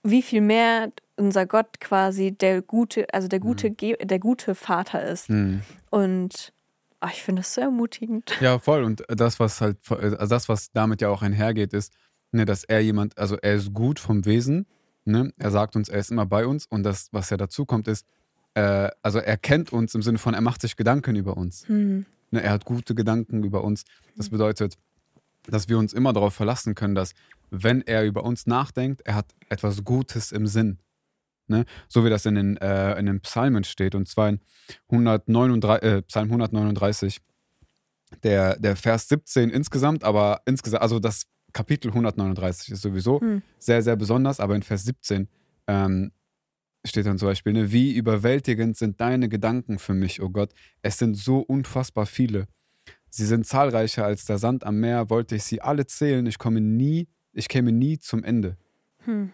Wie 0.03 0.21
viel 0.21 0.41
mehr 0.41 0.91
unser 1.17 1.45
Gott 1.45 1.79
quasi 1.79 2.31
der 2.31 2.61
gute, 2.61 3.11
also 3.13 3.27
der 3.27 3.39
gute, 3.39 3.71
Ge- 3.71 3.97
der 4.05 4.19
gute 4.19 4.53
Vater 4.53 5.03
ist. 5.03 5.29
Mhm. 5.29 5.61
Und 5.89 6.53
ach, 6.99 7.11
ich 7.11 7.23
finde 7.23 7.41
das 7.41 7.53
so 7.53 7.61
ermutigend. 7.61 8.37
Ja, 8.41 8.59
voll. 8.59 8.83
Und 8.83 9.03
das, 9.07 9.39
was 9.39 9.61
halt, 9.61 9.77
also 9.89 10.27
das, 10.27 10.49
was 10.49 10.71
damit 10.71 11.01
ja 11.01 11.09
auch 11.09 11.21
einhergeht, 11.21 11.73
ist, 11.73 11.93
ne, 12.31 12.45
dass 12.45 12.63
er 12.63 12.81
jemand, 12.81 13.17
also 13.17 13.37
er 13.41 13.55
ist 13.55 13.73
gut 13.73 13.99
vom 13.99 14.25
Wesen, 14.25 14.67
ne? 15.05 15.31
Er 15.37 15.51
sagt 15.51 15.75
uns, 15.75 15.89
er 15.89 15.99
ist 15.99 16.11
immer 16.11 16.25
bei 16.25 16.45
uns 16.45 16.65
und 16.65 16.83
das, 16.83 17.09
was 17.11 17.29
ja 17.29 17.37
dazu 17.37 17.65
kommt, 17.65 17.87
ist, 17.87 18.05
äh, 18.55 18.89
also 19.01 19.19
er 19.19 19.37
kennt 19.37 19.71
uns 19.71 19.93
im 19.95 20.01
Sinne 20.01 20.17
von, 20.17 20.33
er 20.33 20.41
macht 20.41 20.61
sich 20.61 20.75
Gedanken 20.75 21.15
über 21.15 21.37
uns. 21.37 21.67
Hm. 21.67 22.05
Ne, 22.31 22.41
er 22.41 22.51
hat 22.51 22.65
gute 22.65 22.95
Gedanken 22.95 23.43
über 23.43 23.63
uns. 23.63 23.83
Das 24.15 24.29
bedeutet, 24.29 24.77
dass 25.43 25.69
wir 25.69 25.77
uns 25.77 25.93
immer 25.93 26.13
darauf 26.13 26.33
verlassen 26.33 26.73
können, 26.73 26.95
dass 26.95 27.13
wenn 27.51 27.81
er 27.81 28.05
über 28.05 28.23
uns 28.23 28.47
nachdenkt, 28.47 29.01
er 29.05 29.15
hat 29.15 29.27
etwas 29.49 29.83
Gutes 29.83 30.31
im 30.31 30.47
Sinn. 30.47 30.79
Ne? 31.47 31.65
So 31.87 32.03
wie 32.03 32.09
das 32.09 32.25
in 32.25 32.35
den, 32.35 32.57
äh, 32.57 32.97
in 32.97 33.05
den 33.05 33.19
Psalmen 33.21 33.63
steht. 33.63 33.93
Und 33.93 34.07
zwar 34.07 34.29
in 34.29 34.39
139, 34.89 35.83
äh, 35.83 36.01
Psalm 36.03 36.29
139, 36.29 37.21
der, 38.23 38.57
der 38.57 38.75
Vers 38.75 39.09
17 39.09 39.49
insgesamt, 39.49 40.03
aber 40.03 40.41
insgesamt, 40.45 40.81
also 40.81 40.99
das 40.99 41.27
Kapitel 41.53 41.89
139 41.89 42.71
ist 42.71 42.81
sowieso 42.81 43.19
Hm. 43.21 43.41
sehr, 43.59 43.81
sehr 43.81 43.95
besonders, 43.95 44.39
aber 44.39 44.55
in 44.55 44.63
Vers 44.63 44.85
17 44.85 45.27
ähm, 45.67 46.11
steht 46.85 47.05
dann 47.05 47.17
zum 47.17 47.27
Beispiel, 47.27 47.53
ne, 47.53 47.71
wie 47.71 47.93
überwältigend 47.93 48.77
sind 48.77 49.01
deine 49.01 49.29
Gedanken 49.29 49.79
für 49.79 49.93
mich, 49.93 50.21
oh 50.21 50.29
Gott. 50.29 50.53
Es 50.81 50.97
sind 50.97 51.15
so 51.15 51.39
unfassbar 51.39 52.05
viele. 52.05 52.47
Sie 53.09 53.25
sind 53.25 53.45
zahlreicher 53.47 54.05
als 54.05 54.25
der 54.25 54.37
Sand 54.37 54.65
am 54.65 54.79
Meer, 54.79 55.09
wollte 55.09 55.35
ich 55.35 55.43
sie 55.43 55.61
alle 55.61 55.87
zählen, 55.87 56.25
ich 56.25 56.37
komme 56.37 56.61
nie, 56.61 57.07
ich 57.33 57.47
käme 57.47 57.71
nie 57.71 57.97
zum 57.97 58.23
Ende. 58.23 58.57
Hm. 58.99 59.31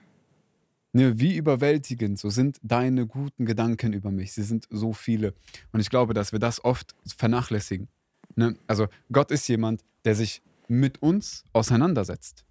Ne, 0.94 1.20
wie 1.20 1.38
überwältigend, 1.38 2.20
so 2.20 2.30
sind 2.30 2.60
deine 2.64 3.08
guten 3.08 3.46
Gedanken 3.46 3.94
über 3.94 4.12
mich. 4.12 4.34
Sie 4.34 4.44
sind 4.44 4.68
so 4.70 4.92
viele. 4.92 5.34
Und 5.72 5.80
ich 5.80 5.90
glaube, 5.90 6.14
dass 6.14 6.34
wir 6.34 6.40
das 6.40 6.64
oft 6.64 6.96
vernachlässigen. 7.18 7.88
Ne? 8.36 8.56
Also 8.68 8.88
Gott 9.12 9.32
ist 9.32 9.48
jemand, 9.48 9.84
der 10.04 10.16
sich 10.16 10.42
mit 10.68 11.02
uns 11.02 11.46
auseinandersetzt. 11.54 12.46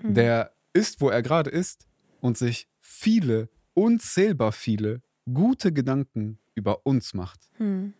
Mhm. 0.00 0.14
Der 0.14 0.52
ist, 0.72 1.00
wo 1.00 1.10
er 1.10 1.22
gerade 1.22 1.50
ist 1.50 1.86
und 2.20 2.38
sich 2.38 2.68
viele, 2.80 3.48
unzählbar 3.74 4.52
viele 4.52 5.02
gute 5.32 5.72
Gedanken 5.72 6.38
über 6.54 6.84
uns 6.86 7.14
macht. 7.14 7.50
Hm. 7.56 7.94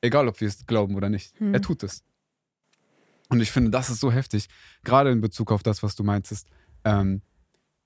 Egal, 0.00 0.26
ob 0.28 0.40
wir 0.40 0.48
es 0.48 0.66
glauben 0.66 0.94
oder 0.96 1.08
nicht. 1.08 1.38
Hm. 1.38 1.54
Er 1.54 1.60
tut 1.60 1.82
es. 1.82 2.02
Und 3.28 3.40
ich 3.40 3.50
finde, 3.50 3.70
das 3.70 3.88
ist 3.88 4.00
so 4.00 4.12
heftig, 4.12 4.48
gerade 4.84 5.10
in 5.10 5.20
Bezug 5.20 5.52
auf 5.52 5.62
das, 5.62 5.82
was 5.82 5.94
du 5.94 6.02
meintest. 6.04 6.48
Ähm, 6.84 7.22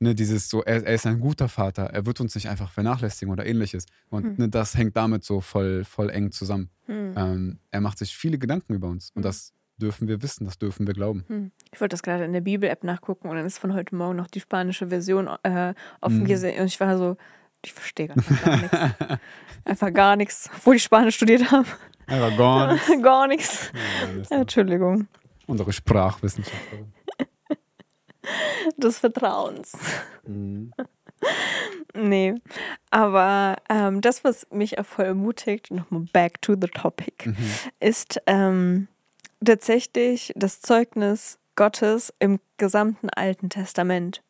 ne, 0.00 0.14
dieses 0.14 0.48
so, 0.48 0.62
er, 0.62 0.84
er 0.84 0.94
ist 0.94 1.06
ein 1.06 1.20
guter 1.20 1.48
Vater, 1.48 1.84
er 1.84 2.06
wird 2.06 2.20
uns 2.20 2.34
nicht 2.34 2.48
einfach 2.48 2.70
vernachlässigen 2.72 3.32
oder 3.32 3.46
ähnliches. 3.46 3.86
Und 4.08 4.24
Hm. 4.24 4.34
ne, 4.38 4.48
das 4.48 4.76
hängt 4.76 4.96
damit 4.96 5.24
so 5.24 5.40
voll, 5.40 5.84
voll 5.84 6.10
eng 6.10 6.32
zusammen. 6.32 6.70
Hm. 6.86 7.14
Ähm, 7.16 7.58
er 7.70 7.80
macht 7.80 7.98
sich 7.98 8.16
viele 8.16 8.38
Gedanken 8.38 8.74
über 8.74 8.88
uns. 8.88 9.10
Und 9.10 9.22
Hm. 9.22 9.22
das 9.22 9.52
dürfen 9.78 10.08
wir 10.08 10.22
wissen, 10.22 10.44
das 10.46 10.58
dürfen 10.58 10.86
wir 10.86 10.94
glauben. 10.94 11.24
Hm. 11.28 11.52
Ich 11.72 11.80
wollte 11.80 11.94
das 11.94 12.02
gerade 12.02 12.24
in 12.24 12.32
der 12.32 12.40
Bibel-App 12.40 12.82
nachgucken 12.84 13.28
und 13.28 13.36
dann 13.36 13.46
ist 13.46 13.58
von 13.58 13.74
heute 13.74 13.94
Morgen 13.94 14.16
noch 14.16 14.26
die 14.28 14.40
spanische 14.40 14.88
Version 14.88 15.28
äh, 15.42 15.74
offen 16.00 16.20
Mhm. 16.20 16.26
gesehen 16.26 16.60
und 16.60 16.66
ich 16.66 16.80
war 16.80 16.96
so, 16.98 17.16
ich 17.62 17.72
verstehe 17.72 18.08
gar, 18.08 18.16
gar 18.16 18.56
nichts. 18.56 18.76
Einfach 19.64 19.92
gar 19.92 20.16
nichts, 20.16 20.48
obwohl 20.56 20.76
ich 20.76 20.82
Spanisch 20.82 21.16
studiert 21.16 21.50
habe. 21.50 21.66
Einfach 22.06 22.36
gar 22.36 22.72
nichts. 22.72 23.02
gar 23.02 23.26
nichts. 23.26 23.70
Ja, 24.30 24.40
Entschuldigung. 24.40 25.08
Unsere 25.46 25.72
Sprachwissenschaftlerin. 25.72 26.92
Des 28.76 28.98
Vertrauens. 28.98 29.76
Mhm. 30.26 30.72
Nee, 31.94 32.34
aber 32.90 33.56
ähm, 33.70 34.00
das, 34.00 34.22
was 34.24 34.46
mich 34.50 34.78
auch 34.78 34.84
voll 34.84 35.06
ermutigt, 35.06 35.70
nochmal 35.70 36.02
back 36.12 36.42
to 36.42 36.54
the 36.60 36.66
topic, 36.68 37.28
Mhm. 37.30 37.36
ist 37.80 38.20
ähm, 38.26 38.88
tatsächlich 39.44 40.32
das 40.36 40.60
Zeugnis 40.60 41.38
Gottes 41.56 42.12
im 42.18 42.38
gesamten 42.58 43.10
Alten 43.10 43.48
Testament. 43.48 44.22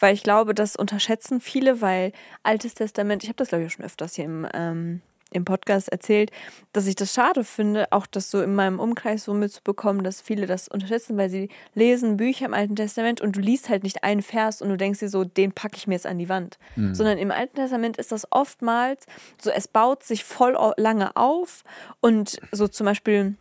Weil 0.00 0.14
ich 0.14 0.22
glaube, 0.22 0.54
das 0.54 0.76
unterschätzen 0.76 1.40
viele, 1.40 1.80
weil 1.80 2.12
Altes 2.42 2.74
Testament, 2.74 3.22
ich 3.22 3.28
habe 3.28 3.36
das 3.36 3.48
glaube 3.48 3.64
ich 3.64 3.72
schon 3.72 3.84
öfters 3.84 4.14
hier 4.14 4.24
im, 4.24 4.46
ähm, 4.54 5.02
im 5.32 5.44
Podcast 5.44 5.88
erzählt, 5.88 6.30
dass 6.72 6.86
ich 6.86 6.94
das 6.94 7.12
schade 7.12 7.44
finde, 7.44 7.92
auch 7.92 8.06
das 8.06 8.30
so 8.30 8.40
in 8.40 8.54
meinem 8.54 8.78
Umkreis 8.78 9.24
so 9.24 9.34
mitzubekommen, 9.34 10.04
dass 10.04 10.22
viele 10.22 10.46
das 10.46 10.68
unterschätzen, 10.68 11.16
weil 11.16 11.28
sie 11.28 11.50
lesen 11.74 12.16
Bücher 12.16 12.46
im 12.46 12.54
Alten 12.54 12.76
Testament 12.76 13.20
und 13.20 13.36
du 13.36 13.40
liest 13.40 13.68
halt 13.68 13.82
nicht 13.82 14.04
einen 14.04 14.22
Vers 14.22 14.62
und 14.62 14.68
du 14.68 14.76
denkst 14.76 15.00
dir 15.00 15.08
so, 15.08 15.24
den 15.24 15.52
packe 15.52 15.76
ich 15.76 15.86
mir 15.86 15.94
jetzt 15.94 16.06
an 16.06 16.18
die 16.18 16.28
Wand. 16.28 16.58
Mhm. 16.76 16.94
Sondern 16.94 17.18
im 17.18 17.30
Alten 17.30 17.56
Testament 17.56 17.96
ist 17.98 18.12
das 18.12 18.26
oftmals 18.30 19.04
so, 19.40 19.50
es 19.50 19.68
baut 19.68 20.04
sich 20.04 20.24
voll 20.24 20.56
lange 20.76 21.16
auf 21.16 21.64
und 22.00 22.38
so 22.52 22.68
zum 22.68 22.86
Beispiel, 22.86 23.34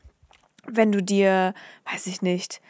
wenn 0.68 0.92
du 0.92 1.02
dir, 1.02 1.54
weiß 1.92 2.08
ich 2.08 2.22
nicht, 2.22 2.62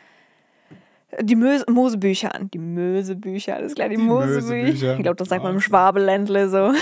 die 1.22 1.36
Möse 1.36 1.66
Mosebücher 1.70 2.36
an. 2.36 2.50
Die 2.52 2.58
Mösebücher, 2.60 3.56
alles 3.56 3.76
klar, 3.76 3.90
die, 3.90 3.96
Die 3.96 4.02
Mosebücher. 4.02 4.96
Ich 4.98 5.02
glaube, 5.04 5.16
das 5.16 5.30
sagt 5.30 5.44
man 5.44 5.54
im 5.54 5.58
Ah. 5.60 5.62
Schwabeländle 5.62 6.50
so. 6.50 6.74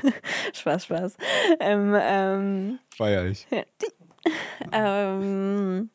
Spaß, 0.54 0.84
Spaß. 0.84 1.16
Ähm, 1.60 1.94
ähm, 1.96 2.78
Feier 2.96 3.26
ich. 3.26 3.46
ähm, 4.72 5.90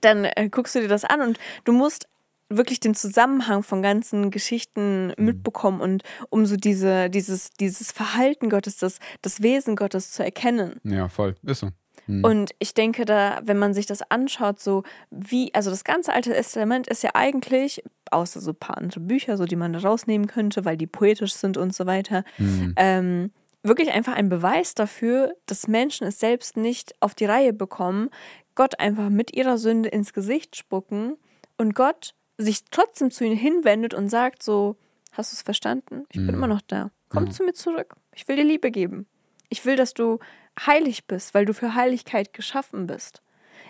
dann 0.00 0.24
äh, 0.24 0.48
guckst 0.50 0.74
du 0.74 0.80
dir 0.80 0.88
das 0.88 1.04
an 1.04 1.20
und 1.20 1.38
du 1.64 1.72
musst 1.72 2.08
wirklich 2.50 2.80
den 2.80 2.94
Zusammenhang 2.94 3.62
von 3.62 3.82
ganzen 3.82 4.30
Geschichten 4.30 5.12
mitbekommen 5.18 5.80
und 5.80 6.02
um 6.30 6.46
so 6.46 6.56
diese, 6.56 7.10
dieses, 7.10 7.50
dieses 7.50 7.92
Verhalten 7.92 8.48
Gottes, 8.48 8.78
das, 8.78 9.00
das 9.20 9.42
Wesen 9.42 9.76
Gottes 9.76 10.12
zu 10.12 10.24
erkennen. 10.24 10.80
Ja, 10.84 11.08
voll. 11.08 11.34
Ist 11.42 11.60
so. 11.60 11.68
Mhm. 12.08 12.24
Und 12.24 12.50
ich 12.58 12.74
denke 12.74 13.04
da, 13.04 13.38
wenn 13.44 13.58
man 13.58 13.74
sich 13.74 13.86
das 13.86 14.02
anschaut, 14.10 14.58
so 14.60 14.82
wie, 15.10 15.54
also 15.54 15.70
das 15.70 15.84
ganze 15.84 16.12
Alte 16.12 16.32
Testament 16.32 16.88
ist 16.88 17.02
ja 17.04 17.10
eigentlich, 17.14 17.84
außer 18.10 18.40
so 18.40 18.50
ein 18.50 18.56
paar 18.56 18.78
andere 18.78 18.98
Bücher, 19.00 19.36
so 19.36 19.44
die 19.44 19.54
man 19.56 19.72
da 19.72 19.78
rausnehmen 19.78 20.26
könnte, 20.26 20.64
weil 20.64 20.76
die 20.76 20.86
poetisch 20.88 21.34
sind 21.34 21.56
und 21.56 21.72
so 21.74 21.86
weiter, 21.86 22.24
Mhm. 22.38 22.74
ähm, 22.76 23.30
wirklich 23.62 23.92
einfach 23.92 24.14
ein 24.14 24.28
Beweis 24.28 24.74
dafür, 24.74 25.34
dass 25.46 25.68
Menschen 25.68 26.06
es 26.06 26.18
selbst 26.18 26.56
nicht 26.56 26.94
auf 27.00 27.14
die 27.14 27.26
Reihe 27.26 27.52
bekommen, 27.52 28.08
Gott 28.54 28.80
einfach 28.80 29.08
mit 29.10 29.36
ihrer 29.36 29.58
Sünde 29.58 29.88
ins 29.90 30.12
Gesicht 30.12 30.56
spucken 30.56 31.16
und 31.58 31.74
Gott 31.74 32.14
sich 32.38 32.64
trotzdem 32.70 33.10
zu 33.10 33.24
ihnen 33.24 33.36
hinwendet 33.36 33.94
und 33.94 34.08
sagt 34.08 34.42
so, 34.42 34.76
hast 35.12 35.32
du 35.32 35.36
es 35.36 35.42
verstanden? 35.42 36.04
Ich 36.10 36.16
bin 36.18 36.26
Mhm. 36.28 36.34
immer 36.34 36.46
noch 36.46 36.62
da. 36.62 36.90
Komm 37.10 37.26
Ja. 37.26 37.30
zu 37.30 37.42
mir 37.44 37.52
zurück. 37.52 37.94
Ich 38.14 38.26
will 38.28 38.36
dir 38.36 38.44
Liebe 38.44 38.70
geben. 38.70 39.06
Ich 39.48 39.64
will, 39.64 39.76
dass 39.76 39.92
du 39.94 40.18
heilig 40.66 41.06
bist, 41.06 41.34
weil 41.34 41.44
du 41.44 41.54
für 41.54 41.74
Heiligkeit 41.74 42.32
geschaffen 42.32 42.86
bist. 42.86 43.22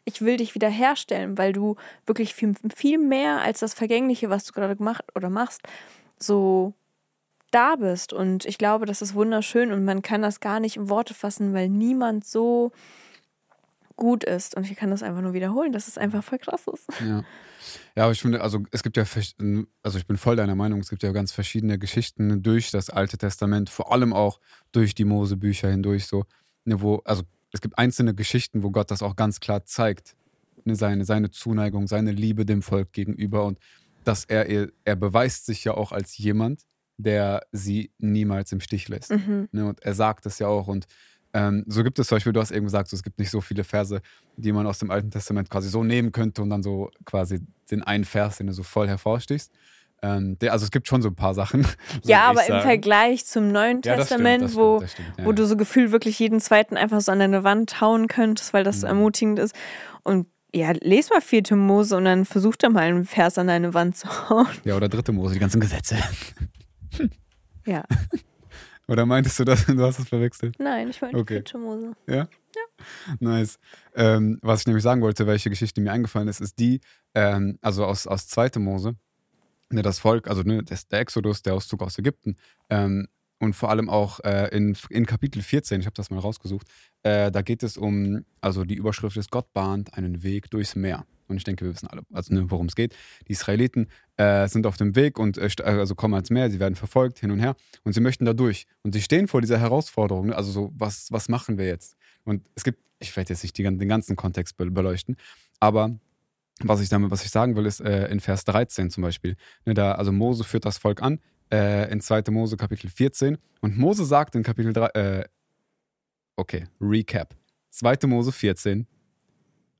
Ich 0.05 0.23
will 0.23 0.39
dich 0.39 0.55
wiederherstellen, 0.55 1.37
weil 1.37 1.53
du 1.53 1.77
wirklich 2.07 2.35
viel, 2.35 2.55
viel 2.75 2.99
mehr 2.99 3.43
als 3.43 3.61
das 3.61 3.75
Vergängliche, 3.75 4.31
was 4.31 4.45
du 4.45 4.53
gerade 4.53 4.77
gemacht 4.77 5.05
oder 5.15 5.29
machst, 5.29 5.63
so 6.19 6.75
da 7.51 7.77
bist. 7.77 8.13
Und 8.13 8.45
ich 8.45 8.59
glaube, 8.59 8.87
das 8.87 9.03
ist 9.03 9.15
wunderschön 9.15 9.73
und 9.73 9.85
man 9.85 10.03
kann 10.03 10.23
das 10.23 10.41
gar 10.41 10.61
nicht 10.61 10.77
in 10.77 10.89
Worte 10.89 11.15
fassen, 11.15 11.53
weil 11.53 11.69
niemand 11.69 12.27
so 12.27 12.73
gut 13.97 14.25
ist. 14.25 14.57
Und 14.57 14.71
ich 14.71 14.77
kann 14.77 14.91
das 14.91 15.03
einfach 15.03 15.21
nur 15.21 15.35
wiederholen, 15.35 15.73
dass 15.73 15.89
es 15.89 15.99
einfach 15.99 16.25
voll 16.25 16.39
krass 16.39 16.67
ist. 16.73 16.87
Ja. 17.01 17.25
ja, 17.97 18.05
aber 18.05 18.13
ich 18.13 18.23
finde, 18.23 18.41
also 18.41 18.63
es 18.71 18.83
gibt 18.83 18.97
ja, 18.97 19.05
also 19.83 19.99
ich 19.99 20.07
bin 20.07 20.17
voll 20.17 20.37
deiner 20.37 20.55
Meinung, 20.55 20.81
es 20.81 20.89
gibt 20.89 21.03
ja 21.03 21.13
ganz 21.13 21.33
verschiedene 21.33 21.79
Geschichten 21.79 22.43
durch 22.43 22.71
das 22.71 22.91
Alte 22.91 23.19
Testament, 23.19 23.69
vor 23.69 23.93
allem 23.93 24.13
auch 24.13 24.41
durch 24.73 24.95
die 24.95 25.05
Mosebücher 25.05 25.69
hindurch 25.69 26.07
so, 26.07 26.25
ne, 26.69 26.81
wo, 26.81 26.97
also 27.05 27.25
es 27.53 27.61
gibt 27.61 27.79
einzelne 27.79 28.15
Geschichten, 28.15 28.63
wo 28.63 28.71
Gott 28.71 28.91
das 28.91 29.03
auch 29.03 29.17
ganz 29.17 29.41
klar 29.41 29.65
zeigt, 29.65 30.15
ne, 30.65 30.77
seine, 30.77 31.05
seine 31.05 31.31
Zuneigung, 31.31 31.89
seine 31.89 32.13
Liebe 32.13 32.45
dem 32.45 32.63
Volk 32.63 32.93
gegenüber 32.93 33.45
und 33.45 33.59
dass 34.05 34.25
er, 34.25 34.47
er 34.85 34.97
beweist 34.97 35.47
sich 35.47 35.65
ja 35.65 35.75
auch 35.75 35.93
als 35.93 36.17
jemand, 36.17 36.63
der 36.97 37.43
sie 37.53 37.91
niemals 37.99 38.53
im 38.53 38.61
Stich 38.61 38.89
lässt. 38.89 39.11
Mhm. 39.11 39.49
Ne, 39.53 39.67
und 39.67 39.83
er 39.83 39.95
sagt 39.95 40.27
es 40.27 40.39
ja 40.39 40.47
auch. 40.47 40.69
Und 40.69 40.87
ähm, 41.33 41.65
so 41.67 41.83
gibt 41.83 41.99
es 41.99 42.09
zum 42.09 42.17
Beispiel, 42.17 42.33
du 42.33 42.41
hast 42.41 42.51
eben 42.51 42.67
gesagt, 42.67 42.89
so, 42.89 42.97
es 42.97 43.03
gibt 43.03 43.19
nicht 43.19 43.31
so 43.31 43.41
viele 43.41 43.65
Verse, 43.65 44.01
die 44.37 44.53
man 44.53 44.67
aus 44.67 44.79
dem 44.79 44.91
Alten 44.91 45.11
Testament 45.11 45.51
quasi 45.51 45.69
so 45.69 45.85
nehmen 45.85 46.13
könnte 46.13 46.43
und 46.43 46.51
dann 46.51 46.63
so 46.63 46.91
quasi 47.05 47.41
den 47.71 47.83
einen 47.83 48.05
Vers, 48.05 48.39
den 48.39 48.47
du 48.47 48.53
so 48.53 48.63
voll 48.63 48.89
hervorstichst. 48.89 49.53
Ähm, 50.01 50.39
der, 50.39 50.53
also 50.53 50.65
es 50.65 50.71
gibt 50.71 50.87
schon 50.87 51.03
so 51.03 51.09
ein 51.09 51.17
paar 51.17 51.35
Sachen. 51.35 51.67
Ja, 52.05 52.29
aber 52.31 52.43
im 52.43 52.49
sagen. 52.49 52.63
Vergleich 52.63 53.27
zum 53.27 53.51
Neuen 53.51 53.83
Ja, 53.85 53.95
stimmt, 53.95 54.09
Testament, 54.09 54.43
das 54.45 54.55
wo, 54.55 54.77
stimmt, 54.79 54.91
stimmt, 54.93 55.09
ja, 55.19 55.25
wo 55.25 55.31
ja. 55.31 55.35
du 55.37 55.47
so 55.47 55.57
gefühlt 55.57 55.91
wirklich 55.93 56.19
jeden 56.19 56.41
zweiten 56.41 56.77
einfach 56.77 57.01
so 57.01 57.11
an 57.13 57.19
deine 57.19 57.43
Wand 57.45 57.81
hauen 57.81 58.07
könntest, 58.07 58.53
weil 58.55 58.63
das 58.65 58.83
Mhm. 58.83 58.89
ermutigend 58.89 59.39
ist. 59.41 59.55
Und 60.05 60.27
ja, 60.55 60.73
les 60.81 61.11
mal 61.11 61.21
4. 61.21 61.57
Mose 61.57 61.97
und 61.97 62.05
dann 62.05 62.25
versuch 62.25 62.57
da 62.57 62.69
mal 62.71 62.85
einen 62.85 63.05
Vers 63.05 63.37
an 63.39 63.49
deine 63.49 63.75
Wand 63.75 63.97
zu 63.97 64.09
hauen. 64.31 64.47
Ja, 64.65 64.77
oder 64.77 64.89
dritte 64.89 65.13
Mose, 65.13 65.35
die 65.35 65.41
ganzen 65.41 65.61
Gesetze. 65.61 65.97
Ja. 67.67 67.85
Oder 68.91 69.05
meintest 69.05 69.39
du 69.39 69.45
das? 69.45 69.67
Du 69.67 69.79
hast 69.83 69.99
es 69.99 70.09
verwechselt. 70.09 70.57
Nein, 70.59 70.89
ich 70.89 71.03
wollte 71.03 71.19
Okay. 71.19 71.43
4. 71.47 71.61
Mose. 71.61 71.93
Ja? 72.07 72.17
Ja. 72.17 72.27
Nice. 73.21 73.59
Ähm, 73.95 74.39
was 74.41 74.61
ich 74.61 74.67
nämlich 74.67 74.83
sagen 74.83 75.03
wollte, 75.03 75.27
welche 75.27 75.51
Geschichte 75.51 75.83
mir 75.83 75.93
eingefallen 75.93 76.27
ist, 76.29 76.41
ist 76.41 76.59
die, 76.59 76.81
ähm, 77.15 77.59
also 77.61 77.85
aus, 77.85 78.07
aus 78.07 78.27
2. 78.29 78.59
Mose, 78.59 78.95
ne, 79.71 79.83
das 79.83 79.99
Volk, 79.99 80.29
also 80.29 80.43
ne, 80.43 80.63
das, 80.63 80.89
der 80.89 81.01
Exodus, 81.01 81.43
der 81.43 81.55
Auszug 81.55 81.83
aus 81.83 81.99
Ägypten 81.99 82.37
ähm, 82.71 83.09
und 83.41 83.55
vor 83.55 83.71
allem 83.71 83.89
auch 83.89 84.21
äh, 84.21 84.49
in, 84.57 84.77
in 84.91 85.07
Kapitel 85.07 85.43
14, 85.43 85.81
ich 85.81 85.87
habe 85.87 85.95
das 85.95 86.11
mal 86.11 86.19
rausgesucht, 86.19 86.67
äh, 87.05 87.31
da 87.31 87.43
geht 87.43 87.63
es 87.63 87.77
um, 87.77 88.25
also 88.41 88.65
die 88.65 88.75
Überschrift 88.75 89.17
ist, 89.17 89.31
Gott 89.31 89.53
bahnt 89.53 89.95
einen 89.95 90.23
Weg 90.23 90.51
durchs 90.51 90.75
Meer. 90.75 91.07
Und 91.29 91.37
ich 91.37 91.45
denke, 91.45 91.67
wir 91.67 91.75
wissen 91.75 91.87
alle, 91.89 92.03
also 92.11 92.33
ne, 92.33 92.51
worum 92.51 92.67
es 92.67 92.75
geht. 92.75 92.97
Die 93.29 93.33
Israeliten 93.33 93.89
äh, 94.17 94.49
sind 94.49 94.67
auf 94.67 94.79
dem 94.79 94.97
Weg 94.97 95.19
und 95.19 95.37
äh, 95.37 95.51
also 95.63 95.95
kommen 95.95 96.15
ans 96.15 96.31
Meer, 96.31 96.51
sie 96.51 96.59
werden 96.59 96.75
verfolgt 96.75 97.19
hin 97.19 97.31
und 97.31 97.39
her 97.39 97.55
und 97.85 97.93
sie 97.93 98.01
möchten 98.01 98.25
da 98.25 98.33
durch. 98.33 98.67
Und 98.83 98.95
sie 98.95 99.03
stehen 99.03 99.29
vor 99.29 99.43
dieser 99.43 99.59
Herausforderung, 99.61 100.29
ne? 100.29 100.37
also 100.37 100.51
so, 100.51 100.73
was, 100.75 101.13
was 101.13 101.29
machen 101.29 101.59
wir 101.59 101.67
jetzt? 101.67 101.97
Und 102.25 102.49
es 102.55 102.65
gibt, 102.65 102.81
ich 102.99 103.15
werde 103.15 103.29
jetzt 103.35 103.43
nicht 103.43 103.57
die, 103.59 103.63
den 103.63 103.89
ganzen 103.89 104.17
Kontext 104.17 104.57
be- 104.57 104.71
beleuchten, 104.71 105.17
aber 105.61 105.99
was 106.65 106.81
ich 106.81 106.89
damit, 106.89 107.11
was 107.11 107.25
ich 107.25 107.31
sagen 107.31 107.57
will, 107.57 107.67
ist 107.67 107.81
äh, 107.81 108.09
in 108.09 108.21
Vers 108.21 108.45
13 108.45 108.91
zum 108.91 109.03
Beispiel. 109.03 109.37
Ne, 109.65 109.75
da, 109.75 109.93
also 109.93 110.13
Mose 110.13 110.45
führt 110.45 110.65
das 110.65 110.79
Volk 110.79 111.03
an, 111.03 111.21
äh, 111.53 111.91
in 111.91 112.01
2. 112.01 112.25
Mose 112.31 112.57
Kapitel 112.57 112.91
14. 112.91 113.39
Und 113.61 113.79
Mose 113.79 114.05
sagt 114.05 114.35
in 114.35 114.43
Kapitel 114.43 114.73
3, 114.73 114.87
äh, 114.89 115.25
okay, 116.37 116.67
Recap. 116.81 117.35
2. 117.71 118.07
Mose 118.07 118.33
14, 118.33 118.87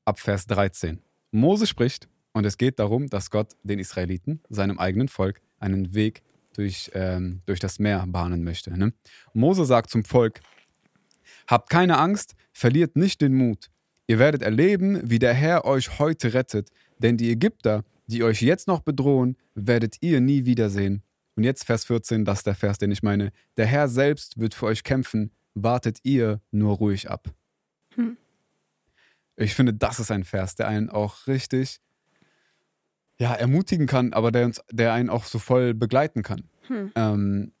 ab 0.05 0.19
Vers 0.19 0.47
13. 0.47 0.99
Mose 1.31 1.67
spricht 1.67 2.07
und 2.33 2.45
es 2.45 2.57
geht 2.57 2.79
darum, 2.79 3.07
dass 3.07 3.29
Gott 3.29 3.55
den 3.63 3.79
Israeliten, 3.79 4.41
seinem 4.49 4.79
eigenen 4.79 5.07
Volk, 5.07 5.41
einen 5.59 5.93
Weg 5.93 6.23
durch, 6.53 6.91
ähm, 6.93 7.41
durch 7.45 7.59
das 7.59 7.79
Meer 7.79 8.05
bahnen 8.07 8.43
möchte. 8.43 8.77
Ne? 8.77 8.93
Mose 9.33 9.65
sagt 9.65 9.89
zum 9.89 10.03
Volk, 10.03 10.41
habt 11.47 11.69
keine 11.69 11.97
Angst, 11.97 12.35
verliert 12.51 12.95
nicht 12.95 13.21
den 13.21 13.35
Mut. 13.35 13.69
Ihr 14.09 14.17
werdet 14.17 14.41
erleben, 14.41 14.99
wie 15.07 15.19
der 15.19 15.35
Herr 15.35 15.65
euch 15.65 15.99
heute 15.99 16.33
rettet, 16.33 16.71
denn 16.97 17.15
die 17.15 17.29
Ägypter, 17.29 17.85
die 18.07 18.23
euch 18.23 18.41
jetzt 18.41 18.67
noch 18.67 18.79
bedrohen, 18.79 19.37
werdet 19.53 19.97
ihr 20.01 20.19
nie 20.19 20.45
wiedersehen. 20.45 21.03
Und 21.35 21.43
jetzt 21.43 21.63
Vers 21.63 21.85
14, 21.85 22.25
das 22.25 22.39
ist 22.39 22.47
der 22.47 22.55
Vers, 22.55 22.79
den 22.79 22.89
ich 22.89 23.03
meine. 23.03 23.31
Der 23.55 23.67
Herr 23.67 23.87
selbst 23.87 24.39
wird 24.39 24.55
für 24.55 24.65
euch 24.65 24.83
kämpfen, 24.83 25.29
wartet 25.53 25.99
ihr 26.01 26.41
nur 26.49 26.77
ruhig 26.77 27.07
ab. 27.07 27.29
Hm. 27.93 28.17
Ich 29.35 29.53
finde, 29.53 29.75
das 29.75 29.99
ist 29.99 30.09
ein 30.09 30.23
Vers, 30.23 30.55
der 30.55 30.67
einen 30.67 30.89
auch 30.89 31.27
richtig 31.27 31.79
ja, 33.19 33.35
ermutigen 33.35 33.85
kann, 33.85 34.13
aber 34.13 34.31
der, 34.31 34.47
uns, 34.47 34.59
der 34.71 34.91
einen 34.91 35.11
auch 35.11 35.25
so 35.25 35.37
voll 35.37 35.75
begleiten 35.75 36.23
kann. 36.23 36.49
Hm. 36.65 36.91
Ähm, 36.95 37.51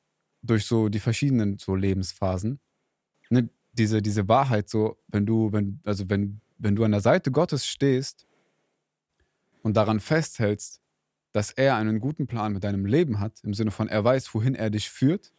durch 0.41 0.65
so 0.65 0.89
die 0.89 0.99
verschiedenen 0.99 1.59
so 1.59 1.75
Lebensphasen. 1.75 2.59
Ne, 3.29 3.49
diese, 3.79 4.01
diese 4.01 4.27
Wahrheit, 4.27 4.69
so, 4.69 4.97
wenn 5.07 5.25
du, 5.25 5.51
wenn, 5.51 5.79
also 5.85 6.09
wenn, 6.09 6.41
wenn 6.57 6.75
du 6.75 6.83
an 6.83 6.91
der 6.91 7.01
Seite 7.01 7.31
Gottes 7.31 7.65
stehst 7.65 8.27
und 9.63 9.75
daran 9.75 9.99
festhältst, 9.99 10.81
dass 11.31 11.51
er 11.51 11.75
einen 11.75 11.99
guten 11.99 12.27
Plan 12.27 12.53
mit 12.53 12.63
deinem 12.63 12.85
Leben 12.85 13.19
hat, 13.19 13.39
im 13.43 13.53
Sinne 13.53 13.71
von, 13.71 13.87
er 13.87 14.03
weiß, 14.03 14.33
wohin 14.33 14.55
er 14.55 14.69
dich 14.69 14.89
führt, 14.89 15.31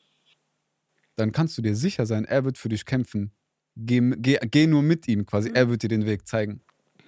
dann 1.17 1.33
kannst 1.33 1.59
du 1.59 1.63
dir 1.63 1.77
sicher 1.77 2.07
sein, 2.07 2.25
er 2.25 2.45
wird 2.45 2.57
für 2.57 2.69
dich 2.69 2.85
kämpfen. 2.85 3.33
Geh, 3.77 4.01
geh, 4.17 4.39
geh 4.51 4.67
nur 4.67 4.83
mit 4.83 5.07
ihm 5.09 5.27
quasi, 5.27 5.51
er 5.53 5.69
wird 5.69 5.83
dir 5.83 5.89
den 5.89 6.07
Weg 6.07 6.27
zeigen. 6.27 6.63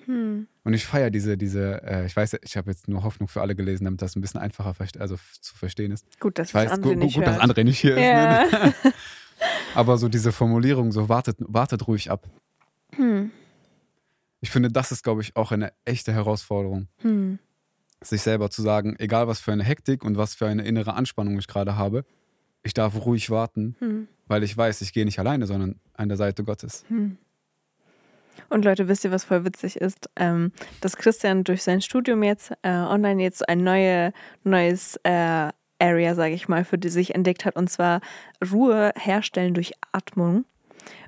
Hm. 0.07 0.47
Und 0.65 0.75
ich 0.75 0.85
feiere 0.85 1.11
diese, 1.11 1.37
diese, 1.37 1.83
äh, 1.83 2.07
ich 2.07 2.15
weiß, 2.15 2.37
ich 2.43 2.57
habe 2.57 2.71
jetzt 2.71 2.89
nur 2.89 3.03
Hoffnung 3.03 3.29
für 3.29 3.41
alle 3.41 3.55
gelesen, 3.55 3.85
damit 3.85 4.03
das 4.03 4.17
ein 4.17 4.21
bisschen 4.21 4.41
einfacher 4.41 4.75
also 4.99 5.17
zu 5.41 5.57
verstehen 5.57 5.93
ist. 5.93 6.07
Gut, 6.21 6.39
dass 6.39 6.49
Ich 6.49 6.55
weiß, 6.55 6.71
das 6.71 6.81
gu 6.81 6.95
nicht 6.95 7.15
gut, 7.15 7.27
dass. 7.27 7.39
André 7.39 7.65
nicht 7.65 7.79
hier 7.79 7.99
Ja. 7.99 8.43
ist. 8.43 8.53
Ne? 8.53 8.73
Aber 9.75 9.97
so 9.99 10.09
diese 10.09 10.33
Formulierung, 10.33 10.93
so 10.93 11.09
wartet, 11.09 11.37
wartet 11.41 11.87
ruhig 11.87 12.11
ab. 12.11 12.29
Hm. 12.97 13.31
Ich 14.41 14.51
finde, 14.51 14.71
das 14.71 14.93
ist, 14.93 15.03
glaube 15.03 15.23
ich, 15.23 15.37
auch 15.37 15.53
eine 15.53 15.73
echte 15.85 16.13
Herausforderung, 16.13 16.89
Hm. 16.99 17.39
sich 18.03 18.23
selber 18.23 18.51
zu 18.51 18.61
sagen, 18.63 18.97
egal 18.99 19.29
was 19.29 19.41
für 19.41 19.53
eine 19.53 19.65
Hektik 19.65 20.05
und 20.05 20.17
was 20.17 20.35
für 20.35 20.47
eine 20.47 20.65
innere 20.65 20.95
Anspannung 20.95 21.39
ich 21.39 21.47
gerade 21.47 21.77
habe, 21.77 22.05
ich 22.65 22.75
darf 22.75 22.95
ruhig 23.07 23.31
warten, 23.31 23.77
Hm. 23.79 24.09
weil 24.27 24.43
ich 24.43 24.57
weiß, 24.57 24.83
ich 24.83 24.93
gehe 24.93 25.05
nicht 25.05 25.19
alleine, 25.19 25.47
sondern 25.47 25.81
an 25.95 26.09
der 26.09 26.17
Seite 26.19 26.45
Gottes. 26.45 26.85
Hm. 26.89 27.17
Und 28.49 28.65
Leute, 28.65 28.89
wisst 28.89 29.05
ihr, 29.05 29.11
was 29.13 29.25
voll 29.25 29.45
witzig 29.45 29.77
ist? 29.77 30.11
Ähm, 30.17 30.53
dass 30.81 30.97
Christian 30.97 31.45
durch 31.45 31.63
sein 31.63 31.81
Studium 31.83 32.23
jetzt 32.23 32.53
äh, 32.63 32.71
online 32.71 33.23
jetzt 33.23 33.47
ein 33.49 33.63
neue, 33.63 34.13
neues 34.43 34.99
äh, 35.05 35.51
Area, 35.83 36.15
sage 36.15 36.35
ich 36.35 36.49
mal, 36.49 36.65
für 36.65 36.79
die 36.79 36.89
sich 36.89 37.15
entdeckt 37.15 37.45
hat, 37.45 37.57
und 37.57 37.69
zwar 37.69 38.01
Ruhe 38.53 38.93
herstellen 38.97 39.55
durch 39.55 39.73
Atmung. 39.93 40.45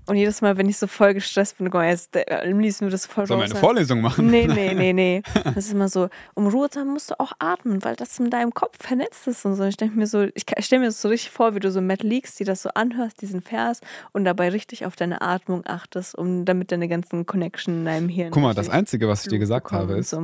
Und 0.06 0.16
jedes 0.16 0.42
Mal, 0.42 0.56
wenn 0.58 0.68
ich 0.68 0.76
so 0.76 0.86
voll 0.86 1.14
gestresst 1.14 1.58
bin, 1.58 1.66
guck 1.66 1.80
mal, 1.80 1.88
jetzt, 1.88 2.14
äh, 2.14 2.24
am 2.30 2.60
liebsten 2.60 2.84
würde 2.84 2.92
das 2.92 3.06
voll 3.06 3.26
Sollen 3.26 3.40
wir 3.40 3.44
eine 3.44 3.54
sein. 3.54 3.60
Vorlesung 3.60 4.00
machen? 4.02 4.26
Nee, 4.26 4.46
nee, 4.46 4.74
nee, 4.74 4.92
nee. 4.92 5.22
Das 5.42 5.66
ist 5.66 5.72
immer 5.72 5.88
so, 5.88 6.10
um 6.34 6.46
Ruhe 6.46 6.68
zu 6.68 6.80
haben, 6.80 6.90
musst 6.90 7.10
du 7.10 7.18
auch 7.18 7.32
atmen, 7.38 7.82
weil 7.82 7.96
das 7.96 8.18
in 8.18 8.28
deinem 8.28 8.52
Kopf 8.52 8.76
vernetzt 8.80 9.26
ist 9.26 9.44
und 9.46 9.54
so. 9.54 9.64
Ich 9.64 9.76
denke 9.78 9.96
mir 9.96 10.06
so, 10.06 10.26
ich 10.34 10.44
stelle 10.58 10.80
mir 10.80 10.86
das 10.86 11.00
so 11.00 11.08
richtig 11.08 11.30
vor, 11.30 11.54
wie 11.54 11.60
du 11.60 11.70
so 11.70 11.78
im 11.78 11.88
Bett 11.88 12.02
liegst, 12.02 12.38
dir 12.38 12.44
das 12.44 12.62
so 12.62 12.68
anhörst, 12.74 13.22
diesen 13.22 13.40
Vers 13.40 13.80
und 14.12 14.24
dabei 14.24 14.50
richtig 14.50 14.84
auf 14.84 14.94
deine 14.94 15.22
Atmung 15.22 15.62
achtest, 15.64 16.14
um 16.14 16.44
damit 16.44 16.70
deine 16.70 16.86
ganzen 16.86 17.24
Connection 17.24 17.78
in 17.78 17.84
deinem 17.86 18.08
Hirn. 18.10 18.30
Guck 18.30 18.42
mal, 18.42 18.54
das 18.54 18.68
Einzige, 18.68 19.08
was 19.08 19.24
ich 19.24 19.30
dir 19.30 19.38
gesagt 19.38 19.72
habe, 19.72 19.94
ist, 19.94 20.14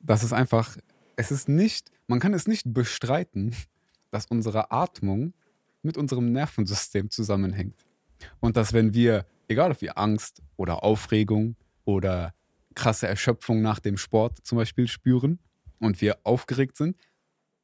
dass 0.00 0.22
es 0.22 0.32
einfach, 0.34 0.76
es 1.16 1.30
ist 1.30 1.48
nicht, 1.48 1.90
man 2.08 2.20
kann 2.20 2.34
es 2.34 2.46
nicht 2.46 2.74
bestreiten, 2.74 3.54
dass 4.14 4.26
unsere 4.26 4.70
Atmung 4.70 5.34
mit 5.82 5.98
unserem 5.98 6.30
Nervensystem 6.30 7.10
zusammenhängt. 7.10 7.84
Und 8.38 8.56
dass 8.56 8.72
wenn 8.72 8.94
wir, 8.94 9.26
egal 9.48 9.72
ob 9.72 9.80
wir 9.80 9.98
Angst 9.98 10.40
oder 10.56 10.84
Aufregung 10.84 11.56
oder 11.84 12.32
krasse 12.76 13.08
Erschöpfung 13.08 13.60
nach 13.60 13.80
dem 13.80 13.96
Sport 13.96 14.38
zum 14.44 14.56
Beispiel 14.56 14.86
spüren 14.86 15.40
und 15.80 16.00
wir 16.00 16.18
aufgeregt 16.22 16.76
sind, 16.76 16.96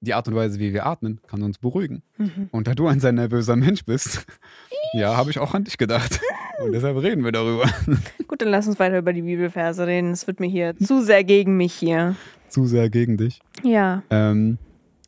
die 0.00 0.14
Art 0.14 0.26
und 0.26 0.35
Weise, 0.35 0.59
wie 0.59 0.73
wir 0.73 0.87
atmen, 0.87 1.21
kann 1.26 1.42
uns 1.42 1.59
beruhigen. 1.59 2.02
Mhm. 2.16 2.49
Und 2.50 2.66
da 2.66 2.75
du 2.75 2.88
ein 2.88 2.99
sehr 2.99 3.12
nervöser 3.12 3.54
Mensch 3.54 3.85
bist, 3.85 4.26
ja, 4.92 5.16
habe 5.16 5.30
ich 5.30 5.38
auch 5.38 5.54
an 5.54 5.64
dich 5.64 5.78
gedacht. 5.78 6.21
Und 6.61 6.73
deshalb 6.73 7.00
reden 7.00 7.25
wir 7.25 7.33
darüber. 7.33 7.71
Gut, 8.28 8.42
dann 8.42 8.49
lass 8.49 8.66
uns 8.66 8.78
weiter 8.78 8.99
über 8.99 9.14
die 9.14 9.23
Bibelverse 9.23 9.87
reden. 9.87 10.11
Es 10.11 10.26
wird 10.26 10.40
mir 10.40 10.49
hier 10.49 10.76
zu 10.76 11.02
sehr 11.02 11.25
gegen 11.25 11.57
mich 11.57 11.73
hier. 11.73 12.16
Zu 12.49 12.66
sehr 12.66 12.90
gegen 12.90 13.16
dich. 13.16 13.40
Ja. 13.62 14.02
Ähm, 14.11 14.59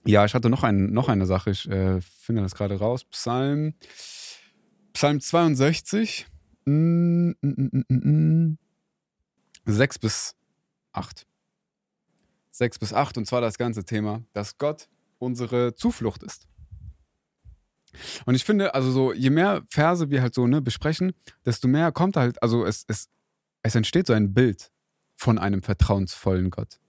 ja, 0.05 0.25
ich 0.25 0.35
hatte 0.35 0.51
noch, 0.51 0.63
ein, 0.63 0.93
noch 0.93 1.09
eine 1.09 1.27
Sache, 1.27 1.51
ich 1.51 1.69
äh, 1.69 2.01
finde 2.01 2.43
das 2.43 2.55
gerade 2.55 2.79
raus. 2.79 3.05
Psalm, 3.05 3.75
Psalm 4.93 5.21
62, 5.21 6.27
mm, 6.65 6.71
mm, 6.71 7.35
mm, 7.41 7.85
mm, 7.89 7.95
mm, 7.97 8.59
6 9.67 9.99
bis 9.99 10.35
8. 10.93 11.27
6 12.51 12.79
bis 12.79 12.93
8 12.93 13.19
und 13.19 13.27
zwar 13.27 13.41
das 13.41 13.59
ganze 13.59 13.85
Thema, 13.85 14.23
dass 14.33 14.59
Gott 14.59 14.89
unsere 15.19 15.75
Zuflucht 15.75 16.23
ist. 16.23 16.47
Und 18.25 18.35
ich 18.35 18.45
finde, 18.45 18.75
also 18.75 18.91
so, 18.91 19.13
je 19.13 19.31
mehr 19.31 19.63
Verse 19.69 20.11
wir 20.11 20.23
halt 20.23 20.35
so 20.35 20.47
ne, 20.47 20.61
besprechen, 20.61 21.13
desto 21.45 21.69
mehr 21.69 21.93
kommt 21.93 22.17
halt, 22.17 22.43
also 22.43 22.65
es, 22.65 22.85
es, 22.89 23.09
es 23.63 23.75
entsteht 23.75 24.07
so 24.07 24.13
ein 24.13 24.33
Bild 24.35 24.71
von 25.15 25.39
einem 25.39 25.63
vertrauensvollen 25.63 26.51
Gott, 26.51 26.81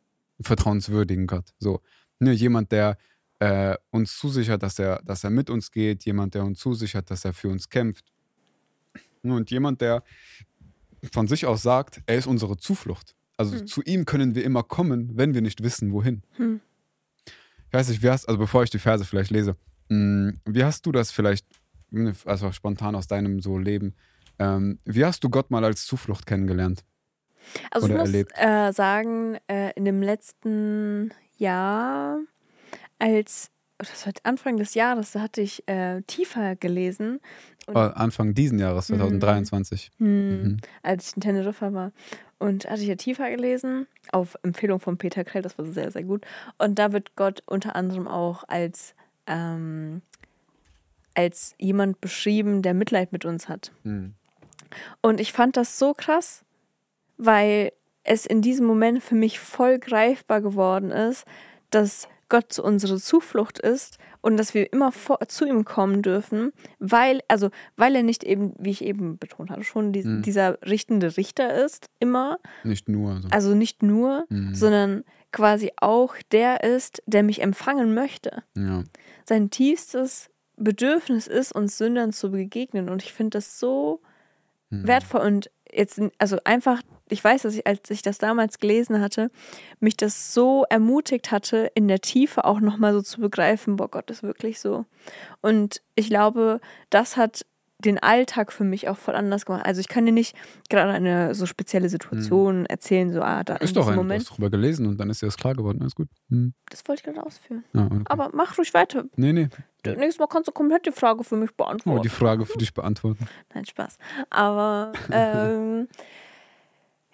vertrauenswürdigen 0.42 1.28
Gott. 1.28 1.54
So, 1.60 1.82
ne, 2.24 2.32
jemand, 2.34 2.72
der 2.72 2.98
äh, 3.40 3.76
uns 3.92 4.18
zusichert, 4.18 4.64
dass 4.64 4.80
er, 4.80 5.02
dass 5.04 5.24
er 5.24 5.30
mit 5.30 5.50
uns 5.50 5.72
geht, 5.72 6.06
jemand, 6.06 6.34
der 6.34 6.44
uns 6.46 6.60
zusichert, 6.60 7.10
dass 7.12 7.26
er 7.26 7.34
für 7.34 7.50
uns 7.50 7.70
kämpft. 7.70 8.06
Und 9.22 9.52
jemand, 9.52 9.82
der 9.82 10.04
von 11.12 11.28
sich 11.28 11.46
aus 11.46 11.62
sagt, 11.62 12.02
er 12.06 12.18
ist 12.18 12.28
unsere 12.28 12.58
Zuflucht. 12.58 13.16
Also 13.38 13.58
Hm. 13.58 13.68
zu 13.68 13.82
ihm 13.84 14.06
können 14.06 14.36
wir 14.36 14.44
immer 14.44 14.64
kommen, 14.64 15.12
wenn 15.18 15.34
wir 15.34 15.42
nicht 15.42 15.64
wissen, 15.64 15.92
wohin. 15.92 16.24
Hm. 16.38 16.62
Ich 17.68 17.74
weiß 17.74 17.90
nicht, 17.90 18.04
wie 18.04 18.10
hast, 18.10 18.28
also 18.28 18.38
bevor 18.38 18.64
ich 18.64 18.70
die 18.70 18.80
Verse 18.80 19.04
vielleicht 19.04 19.32
lese, 19.32 19.56
mh, 19.90 20.34
wie 20.46 20.64
hast 20.64 20.86
du 20.86 20.92
das 20.92 21.12
vielleicht, 21.12 21.46
mh, 21.90 22.14
also 22.26 22.52
spontan 22.52 22.96
aus 22.96 23.08
deinem 23.08 23.42
so 23.42 23.58
Leben, 23.58 23.96
ähm, 24.40 24.80
wie 24.86 25.04
hast 25.04 25.24
du 25.24 25.30
Gott 25.30 25.52
mal 25.52 25.64
als 25.66 25.86
Zuflucht 25.86 26.26
kennengelernt? 26.26 26.84
Also 27.72 27.88
Oder 27.88 28.06
ich 28.06 28.12
muss 28.12 28.26
äh, 28.36 28.72
sagen, 28.72 29.38
äh, 29.48 29.72
in 29.76 29.86
dem 29.86 30.02
letzten 30.02 31.12
Jahr, 31.38 32.20
als, 33.00 33.50
das 33.78 34.06
war 34.06 34.14
Anfang 34.24 34.58
des 34.58 34.74
Jahres, 34.74 35.12
da 35.14 35.22
hatte 35.22 35.42
ich 35.42 35.68
äh, 35.68 36.02
tiefer 36.04 36.56
gelesen, 36.56 37.20
Äh, 37.68 37.72
Anfang 37.78 38.34
diesen 38.34 38.60
Jahres, 38.60 38.90
Mhm. 38.90 38.98
2023. 38.98 39.92
hm, 39.98 40.44
Mhm. 40.44 40.58
als 40.82 41.10
ich 41.10 41.16
in 41.16 41.22
Teneriffa 41.22 41.72
war. 41.74 41.92
Und 42.38 42.70
hatte 42.70 42.82
ich 42.82 42.90
ja 42.90 42.96
tiefer 42.96 43.30
gelesen, 43.30 43.88
auf 44.12 44.38
Empfehlung 44.44 44.82
von 44.82 44.98
Peter 44.98 45.24
Krell, 45.24 45.42
das 45.44 45.58
war 45.58 45.66
sehr, 45.66 45.90
sehr 45.90 46.04
gut. 46.04 46.26
Und 46.58 46.78
da 46.78 46.92
wird 46.92 47.16
Gott 47.16 47.42
unter 47.46 47.78
anderem 47.78 48.06
auch 48.06 48.44
als, 48.50 48.96
ähm, 49.28 50.02
als 51.14 51.56
jemand 51.58 52.02
beschrieben, 52.02 52.62
der 52.64 52.74
Mitleid 52.74 53.14
mit 53.14 53.24
uns 53.24 53.48
hat. 53.48 53.72
Mhm. 53.84 54.14
Und 55.02 55.22
ich 55.22 55.32
fand 55.32 55.56
das 55.56 55.80
so 55.80 55.94
krass, 55.94 56.44
weil 57.18 57.72
es 58.04 58.26
in 58.26 58.42
diesem 58.42 58.66
Moment 58.66 59.02
für 59.04 59.16
mich 59.16 59.40
voll 59.40 59.80
greifbar 59.80 60.42
geworden 60.42 60.92
ist, 60.92 61.26
dass 61.70 62.08
Gott 62.30 62.52
zu 62.52 62.64
unsere 62.64 62.98
Zuflucht 63.00 63.60
ist 63.60 63.98
und 64.22 64.38
dass 64.38 64.54
wir 64.54 64.72
immer 64.74 64.92
vor, 64.92 65.20
zu 65.28 65.46
ihm 65.46 65.66
kommen 65.66 66.02
dürfen, 66.02 66.52
weil, 66.80 67.20
also, 67.28 67.50
weil 67.76 67.96
er 67.96 68.04
nicht 68.04 68.24
eben, 68.24 68.54
wie 68.58 68.72
ich 68.72 68.84
eben 68.84 69.18
betont 69.18 69.50
hatte, 69.52 69.64
schon 69.64 69.92
die, 69.94 70.04
Mhm. 70.04 70.22
dieser 70.24 70.60
richtende 70.64 71.16
Richter 71.18 71.54
ist, 71.64 71.88
immer. 72.00 72.40
Nicht 72.64 72.90
nur. 72.90 73.22
So. 73.22 73.28
Also 73.30 73.54
nicht 73.54 73.84
nur, 73.84 74.26
Mhm. 74.30 74.56
sondern 74.56 75.04
quasi 75.32 75.72
auch 75.78 76.16
der 76.32 76.64
ist, 76.64 77.04
der 77.06 77.24
mich 77.24 77.42
empfangen 77.42 77.94
möchte 77.94 78.44
ja. 78.56 78.84
sein 79.26 79.50
tiefstes 79.50 80.30
Bedürfnis 80.58 81.28
ist, 81.28 81.52
uns 81.54 81.78
Sündern 81.78 82.14
zu 82.14 82.32
begegnen. 82.32 82.90
Und 82.90 83.04
ich 83.04 83.14
finde 83.14 83.38
das 83.38 83.60
so 83.60 84.02
Mhm. 84.70 84.88
wertvoll 84.88 85.22
und 85.22 85.52
jetzt, 85.72 86.00
also 86.20 86.38
einfach, 86.46 86.82
ich 87.10 87.24
weiß, 87.24 87.44
dass 87.44 87.56
ich, 87.56 87.68
als 87.68 87.90
ich 87.90 88.02
das 88.02 88.18
damals 88.18 88.60
gelesen 88.60 89.00
hatte, 89.02 89.30
mich 89.80 89.98
das 89.98 90.34
so 90.34 90.66
ermutigt 90.70 91.32
hatte, 91.32 91.72
in 91.76 91.88
der 91.88 92.00
Tiefe 92.00 92.46
auch 92.46 92.60
nochmal 92.60 92.94
so 92.94 93.02
zu 93.02 93.22
begreifen, 93.22 93.76
boah, 93.76 93.90
Gott 93.90 94.10
ist 94.10 94.24
wirklich 94.24 94.60
so. 94.60 94.86
Und 95.42 95.82
ich 95.96 96.08
glaube, 96.10 96.60
das 96.90 97.18
hat 97.18 97.46
den 97.80 98.00
Alltag 98.02 98.54
für 98.54 98.64
mich 98.64 98.88
auch 98.88 98.96
voll 98.96 99.14
anders 99.14 99.46
gemacht. 99.46 99.66
Also 99.66 99.82
ich 99.82 99.90
kann 99.90 100.06
dir 100.06 100.14
nicht 100.14 100.38
gerade 100.70 100.92
eine 100.94 101.36
so 101.36 101.46
spezielle 101.46 101.90
Situation 101.90 102.66
erzählen, 102.66 103.12
so, 103.12 103.22
ah, 103.22 103.44
da 103.44 103.58
Ist 103.58 103.76
doch 103.76 103.88
ein, 103.88 103.96
du 103.96 103.98
Moment. 103.98 104.22
hast 104.22 104.30
drüber 104.38 104.50
gelesen 104.50 104.86
und 104.88 104.98
dann 104.98 105.10
ist 105.10 105.22
dir 105.22 105.26
das 105.26 105.36
klar 105.36 105.54
geworden. 105.54 105.80
Alles 105.82 105.94
gut. 105.94 106.08
Mhm. 106.30 106.54
Das 106.70 106.82
wollte 106.88 107.02
ich 107.02 107.04
gerade 107.14 107.26
ausführen. 107.28 107.66
Ja, 107.74 107.86
okay. 107.88 108.02
Aber 108.06 108.30
mach 108.34 108.58
ruhig 108.58 108.74
weiter. 108.74 109.04
nee, 109.18 109.34
nee. 109.34 109.50
Nächstes 109.86 110.18
Mal 110.20 110.28
kannst 110.28 110.48
du 110.48 110.54
komplett 110.54 110.86
die 110.86 110.94
Frage 110.94 111.26
für 111.26 111.36
mich 111.36 111.50
Oh, 111.52 111.64
beantworten. 111.66 112.02
die 112.04 112.08
Frage 112.10 112.46
für 112.46 112.58
dich 112.58 112.74
beantworten. 112.74 113.28
Nein, 113.54 113.66
Spaß. 113.66 113.98
Aber 114.30 114.94
ähm, 115.12 115.90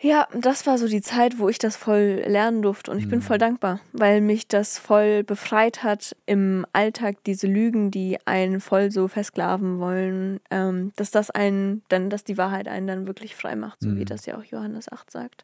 ja, 0.02 0.28
das 0.34 0.66
war 0.66 0.78
so 0.78 0.88
die 0.88 1.02
Zeit, 1.02 1.40
wo 1.40 1.50
ich 1.50 1.58
das 1.58 1.76
voll 1.76 2.24
lernen 2.26 2.62
durfte. 2.62 2.90
Und 2.92 3.00
ich 3.00 3.10
bin 3.10 3.20
Mhm. 3.20 3.24
voll 3.24 3.38
dankbar, 3.38 3.80
weil 3.92 4.22
mich 4.22 4.48
das 4.48 4.80
voll 4.80 5.24
befreit 5.24 5.84
hat 5.84 6.16
im 6.26 6.66
Alltag, 6.74 7.18
diese 7.26 7.48
Lügen, 7.48 7.92
die 7.92 8.18
einen 8.26 8.62
voll 8.62 8.92
so 8.92 9.08
versklaven 9.08 9.80
wollen, 9.80 10.40
ähm, 10.52 10.92
dass 10.96 11.12
das 11.12 11.30
einen, 11.30 11.84
dann, 11.90 12.10
dass 12.10 12.24
die 12.24 12.38
Wahrheit 12.38 12.68
einen 12.68 12.88
dann 12.88 13.08
wirklich 13.08 13.36
frei 13.36 13.56
macht, 13.56 13.82
so 13.82 13.90
wie 13.96 14.02
Mhm. 14.02 14.06
das 14.06 14.26
ja 14.26 14.38
auch 14.38 14.44
Johannes 14.44 14.92
8 14.92 15.12
sagt. 15.12 15.44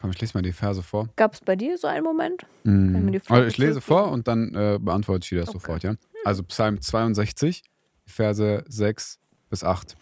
Komm, 0.00 0.10
ich 0.10 0.20
lese 0.20 0.36
mal 0.36 0.42
die 0.42 0.52
Verse 0.52 0.82
vor. 0.82 1.08
Gab 1.16 1.32
es 1.34 1.40
bei 1.40 1.56
dir 1.56 1.78
so 1.78 1.86
einen 1.86 2.04
Moment? 2.04 2.44
Mhm. 2.64 3.20
Also 3.28 3.46
ich 3.46 3.58
lese 3.58 3.80
vor 3.80 4.10
und 4.10 4.28
dann 4.28 4.54
äh, 4.54 4.78
beantworte 4.80 5.24
ich 5.24 5.28
dir 5.30 5.38
das 5.40 5.48
Okay. 5.50 5.58
sofort, 5.60 5.82
ja? 5.84 5.94
Also 6.24 6.42
Psalm 6.42 6.80
62, 6.80 7.62
Verse 8.06 8.64
6 8.68 9.18
bis 9.50 9.62
8. 9.64 9.96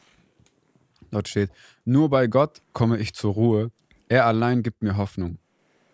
Dort 1.10 1.28
steht, 1.28 1.50
nur 1.84 2.08
bei 2.08 2.26
Gott 2.26 2.62
komme 2.72 2.98
ich 2.98 3.12
zur 3.14 3.34
Ruhe. 3.34 3.70
Er 4.12 4.26
allein 4.26 4.62
gibt 4.62 4.82
mir 4.82 4.98
Hoffnung. 4.98 5.38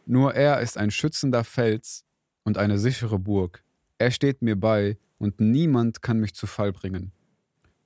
Nur 0.04 0.34
er 0.34 0.58
ist 0.58 0.76
ein 0.76 0.90
schützender 0.90 1.44
Fels 1.44 2.04
und 2.42 2.58
eine 2.58 2.76
sichere 2.76 3.16
Burg. 3.16 3.62
Er 3.96 4.10
steht 4.10 4.42
mir 4.42 4.58
bei 4.58 4.98
und 5.18 5.38
niemand 5.38 6.02
kann 6.02 6.18
mich 6.18 6.34
zu 6.34 6.48
Fall 6.48 6.72
bringen. 6.72 7.12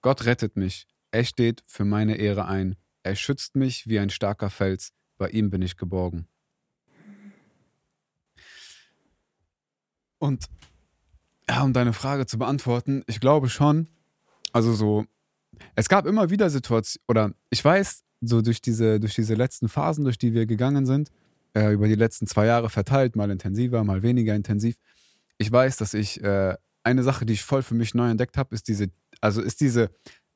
Gott 0.01 0.25
rettet 0.25 0.57
mich. 0.57 0.87
Er 1.11 1.25
steht 1.25 1.63
für 1.67 1.85
meine 1.85 2.17
Ehre 2.17 2.47
ein. 2.47 2.77
Er 3.03 3.15
schützt 3.15 3.57
mich 3.57 3.89
wie 3.89 3.99
ein 3.99 4.09
starker 4.09 4.49
Fels. 4.49 4.95
Bei 5.19 5.29
ihm 5.29 5.51
bin 5.51 5.61
ich 5.61 5.77
geborgen. 5.77 6.27
Und 10.19 10.47
ja, 11.47 11.63
um 11.63 11.75
deine 11.75 11.93
Frage 11.93 12.25
zu 12.25 12.39
beantworten, 12.39 13.03
ich 13.07 13.21
glaube 13.21 13.51
schon, 13.51 13.87
also 14.55 14.73
so, 14.73 15.05
es 15.75 15.91
gab 15.91 16.07
immer 16.07 16.31
wieder 16.31 16.49
Situationen, 16.49 17.05
oder 17.07 17.35
ich 17.51 17.63
weiß, 17.63 18.03
so 18.23 18.41
durch 18.41 18.61
diese, 18.61 19.01
durch 19.01 19.15
diese 19.15 19.35
letzten 19.35 19.69
Phasen, 19.69 20.05
durch 20.05 20.19
die 20.19 20.33
wir 20.33 20.47
gegangen 20.47 20.87
sind, 20.87 21.11
äh, 21.55 21.73
über 21.73 21.89
die 21.89 21.95
letzten 21.95 22.27
zwei 22.27 22.47
Jahre 22.47 22.71
verteilt, 22.71 23.17
mal 23.17 23.31
intensiver, 23.31 23.85
mal 23.85 24.03
weniger 24.03 24.35
intensiv, 24.35 24.77
ich 25.39 25.51
weiß, 25.51 25.77
dass 25.77 25.93
ich 25.95 26.23
äh, 26.23 26.57
eine 26.85 27.03
Sache, 27.03 27.27
die 27.27 27.35
ich 27.35 27.43
voll 27.43 27.63
für 27.63 27.75
mich 27.75 27.95
neu 27.95 28.09
entdeckt 28.09 28.37
habe, 28.37 28.55
ist 28.55 28.69
diese, 28.69 28.89
also 29.21 29.43
ist 29.43 29.61
diese 29.61 29.91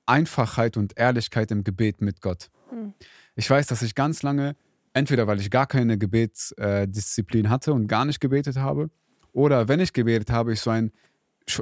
Einfachheit 0.05 0.77
und 0.77 0.99
Ehrlichkeit 0.99 1.51
im 1.51 1.65
Gebet 1.65 2.01
mit 2.01 2.21
Gott. 2.21 2.51
Hm. 2.71 2.93
Ich 3.35 3.49
weiß, 3.49 3.67
dass 3.67 3.83
ich 3.83 3.95
ganz 3.95 4.23
lange, 4.23 4.57
entweder 4.93 5.27
weil 5.27 5.41
ich 5.41 5.51
gar 5.51 5.67
keine 5.67 5.99
Gebetsdisziplin 5.99 7.47
äh, 7.47 7.49
hatte 7.49 7.73
und 7.73 7.87
gar 7.87 8.05
nicht 8.05 8.21
gebetet 8.21 8.57
habe, 8.57 8.91
oder 9.33 9.69
wenn 9.69 9.81
ich 9.81 9.93
gebetet 9.93 10.31
habe, 10.31 10.53
ich 10.53 10.61
so 10.61 10.71
ein, 10.71 10.93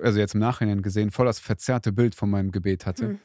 also 0.00 0.18
jetzt 0.18 0.34
im 0.34 0.40
Nachhinein 0.40 0.80
gesehen, 0.80 1.10
voll 1.10 1.26
das 1.26 1.40
verzerrte 1.40 1.92
Bild 1.92 2.14
von 2.14 2.30
meinem 2.30 2.52
Gebet 2.52 2.86
hatte, 2.86 3.08
hm. 3.08 3.18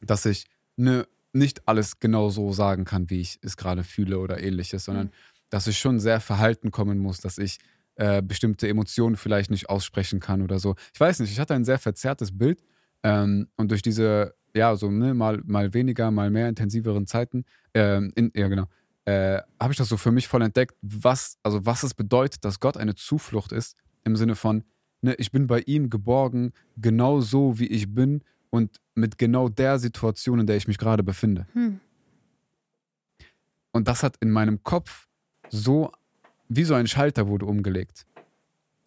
dass 0.00 0.24
ich 0.24 0.46
ne, 0.76 1.06
nicht 1.32 1.66
alles 1.68 2.00
genau 2.00 2.30
so 2.30 2.52
sagen 2.52 2.84
kann, 2.84 3.10
wie 3.10 3.20
ich 3.20 3.38
es 3.42 3.56
gerade 3.56 3.84
fühle 3.84 4.18
oder 4.18 4.42
ähnliches, 4.42 4.84
sondern 4.84 5.06
hm. 5.06 5.12
dass 5.50 5.66
ich 5.66 5.78
schon 5.78 6.00
sehr 6.00 6.20
verhalten 6.20 6.70
kommen 6.70 6.98
muss, 6.98 7.20
dass 7.20 7.38
ich 7.38 7.58
äh, 7.96 8.22
bestimmte 8.22 8.68
Emotionen 8.68 9.16
vielleicht 9.16 9.50
nicht 9.50 9.68
aussprechen 9.68 10.20
kann 10.20 10.42
oder 10.42 10.58
so. 10.58 10.76
Ich 10.94 11.00
weiß 11.00 11.20
nicht, 11.20 11.32
ich 11.32 11.40
hatte 11.40 11.54
ein 11.54 11.64
sehr 11.64 11.78
verzerrtes 11.78 12.36
Bild 12.36 12.62
ähm, 13.02 13.48
und 13.56 13.70
durch 13.70 13.82
diese, 13.82 14.34
ja, 14.54 14.76
so 14.76 14.90
ne, 14.90 15.14
mal, 15.14 15.40
mal 15.44 15.74
weniger, 15.74 16.10
mal 16.10 16.30
mehr 16.30 16.48
intensiveren 16.48 17.06
Zeiten, 17.06 17.44
ähm, 17.74 18.12
in, 18.14 18.30
ja 18.34 18.48
genau, 18.48 18.66
äh, 19.04 19.40
habe 19.60 19.72
ich 19.72 19.78
das 19.78 19.88
so 19.88 19.96
für 19.96 20.12
mich 20.12 20.28
voll 20.28 20.42
entdeckt, 20.42 20.76
was, 20.80 21.38
also 21.42 21.64
was 21.66 21.82
es 21.82 21.94
bedeutet, 21.94 22.44
dass 22.44 22.60
Gott 22.60 22.76
eine 22.76 22.94
Zuflucht 22.94 23.52
ist, 23.52 23.76
im 24.04 24.16
Sinne 24.16 24.36
von, 24.36 24.64
ne, 25.02 25.14
ich 25.14 25.32
bin 25.32 25.46
bei 25.46 25.60
ihm 25.60 25.90
geborgen, 25.90 26.52
genau 26.76 27.20
so 27.20 27.58
wie 27.58 27.66
ich 27.66 27.94
bin 27.94 28.22
und 28.50 28.80
mit 28.94 29.18
genau 29.18 29.48
der 29.48 29.78
Situation, 29.78 30.40
in 30.40 30.46
der 30.46 30.56
ich 30.56 30.68
mich 30.68 30.78
gerade 30.78 31.02
befinde. 31.02 31.46
Hm. 31.52 31.80
Und 33.72 33.88
das 33.88 34.02
hat 34.02 34.16
in 34.20 34.30
meinem 34.30 34.62
Kopf 34.62 35.06
so 35.50 35.92
wie 36.48 36.64
so 36.64 36.74
ein 36.74 36.86
Schalter 36.86 37.28
wurde 37.28 37.46
umgelegt. 37.46 38.06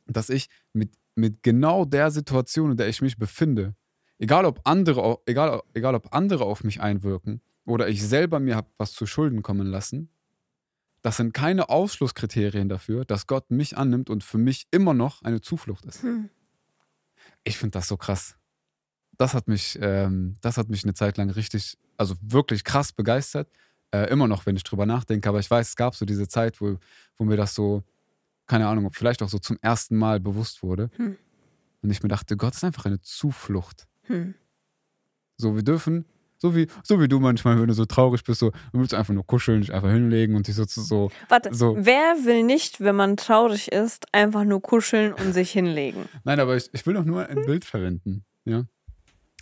Dass 0.08 0.30
ich 0.30 0.50
mit, 0.74 0.92
mit 1.16 1.44
genau 1.44 1.86
der 1.86 2.12
Situation, 2.12 2.72
in 2.72 2.78
der 2.78 2.90
ich 2.90 3.02
mich 3.02 3.18
befinde, 3.18 3.76
egal 4.18 4.46
ob 4.46 4.62
andere, 4.64 5.20
egal, 5.26 5.62
egal 5.74 5.96
ob 5.96 6.14
andere 6.14 6.46
auf 6.46 6.64
mich 6.64 6.82
einwirken 6.82 7.42
oder 7.66 7.88
ich 7.88 8.06
selber 8.06 8.40
mir 8.40 8.56
habe 8.56 8.70
was 8.78 8.94
zu 8.94 9.06
Schulden 9.06 9.44
kommen 9.44 9.68
lassen, 9.68 10.10
das 11.02 11.18
sind 11.18 11.34
keine 11.34 11.70
Ausschlusskriterien 11.70 12.70
dafür, 12.70 13.06
dass 13.06 13.28
Gott 13.28 13.50
mich 13.50 13.78
annimmt 13.78 14.10
und 14.10 14.24
für 14.24 14.38
mich 14.38 14.68
immer 14.72 14.94
noch 14.94 15.24
eine 15.24 15.42
Zuflucht 15.42 15.86
ist. 15.86 16.04
Hm. 16.04 16.30
Ich 17.44 17.58
finde 17.58 17.72
das 17.72 17.88
so 17.88 17.98
krass. 17.98 18.36
Das 19.18 19.34
hat 19.34 19.48
mich, 19.48 19.78
ähm, 19.82 20.36
das 20.42 20.58
hat 20.58 20.70
mich 20.70 20.84
eine 20.84 20.94
Zeit 20.94 21.18
lang 21.18 21.30
richtig, 21.30 21.78
also 21.98 22.16
wirklich 22.22 22.64
krass 22.64 22.92
begeistert. 22.92 23.50
Äh, 23.94 24.10
immer 24.10 24.28
noch, 24.28 24.46
wenn 24.46 24.56
ich 24.56 24.64
drüber 24.64 24.86
nachdenke. 24.86 25.28
Aber 25.28 25.40
ich 25.40 25.52
weiß, 25.52 25.70
es 25.70 25.76
gab 25.76 25.96
so 25.96 26.06
diese 26.06 26.28
Zeit, 26.28 26.62
wo, 26.62 26.78
wo 27.18 27.26
mir 27.26 27.36
das 27.36 27.54
so, 27.54 27.84
keine 28.48 28.68
Ahnung, 28.68 28.90
vielleicht 28.94 29.22
auch 29.22 29.30
so 29.30 29.38
zum 29.38 29.58
ersten 29.62 29.98
Mal 29.98 30.20
bewusst 30.20 30.64
wurde. 30.64 30.90
Hm. 30.96 31.18
Und 31.82 31.90
ich 31.90 32.02
mir 32.02 32.10
dachte, 32.10 32.38
Gott 32.38 32.56
ist 32.56 32.64
einfach 32.64 32.86
eine 32.86 33.02
Zuflucht. 33.02 33.88
Hm. 34.04 34.36
So, 35.38 35.56
wir 35.56 35.64
dürfen, 35.64 36.06
so 36.38 36.56
wie, 36.56 36.68
so 36.84 37.00
wie 37.00 37.08
du 37.08 37.20
manchmal, 37.20 37.60
wenn 37.60 37.68
du 37.68 37.74
so 37.74 37.86
traurig 37.86 38.24
bist, 38.24 38.40
so, 38.40 38.52
du 38.74 38.80
willst 38.80 38.94
einfach 38.94 39.14
nur 39.14 39.26
kuscheln, 39.26 39.62
dich 39.62 39.74
einfach 39.74 39.92
hinlegen 39.92 40.36
und 40.36 40.48
dich 40.48 40.56
so, 40.56 40.66
so. 40.66 41.12
Warte, 41.30 41.54
so. 41.54 41.76
wer 41.78 42.16
will 42.26 42.44
nicht, 42.44 42.82
wenn 42.82 42.96
man 42.96 43.16
traurig 43.16 43.72
ist, 43.72 44.06
einfach 44.12 44.44
nur 44.44 44.62
kuscheln 44.62 45.14
und 45.14 45.34
sich 45.34 45.52
hinlegen? 45.52 46.10
Nein, 46.24 46.40
aber 46.40 46.56
ich, 46.56 46.70
ich 46.74 46.86
will 46.86 46.96
doch 46.96 47.06
nur 47.06 47.28
ein 47.28 47.46
Bild 47.46 47.66
verwenden, 47.66 48.26
ja. 48.46 48.66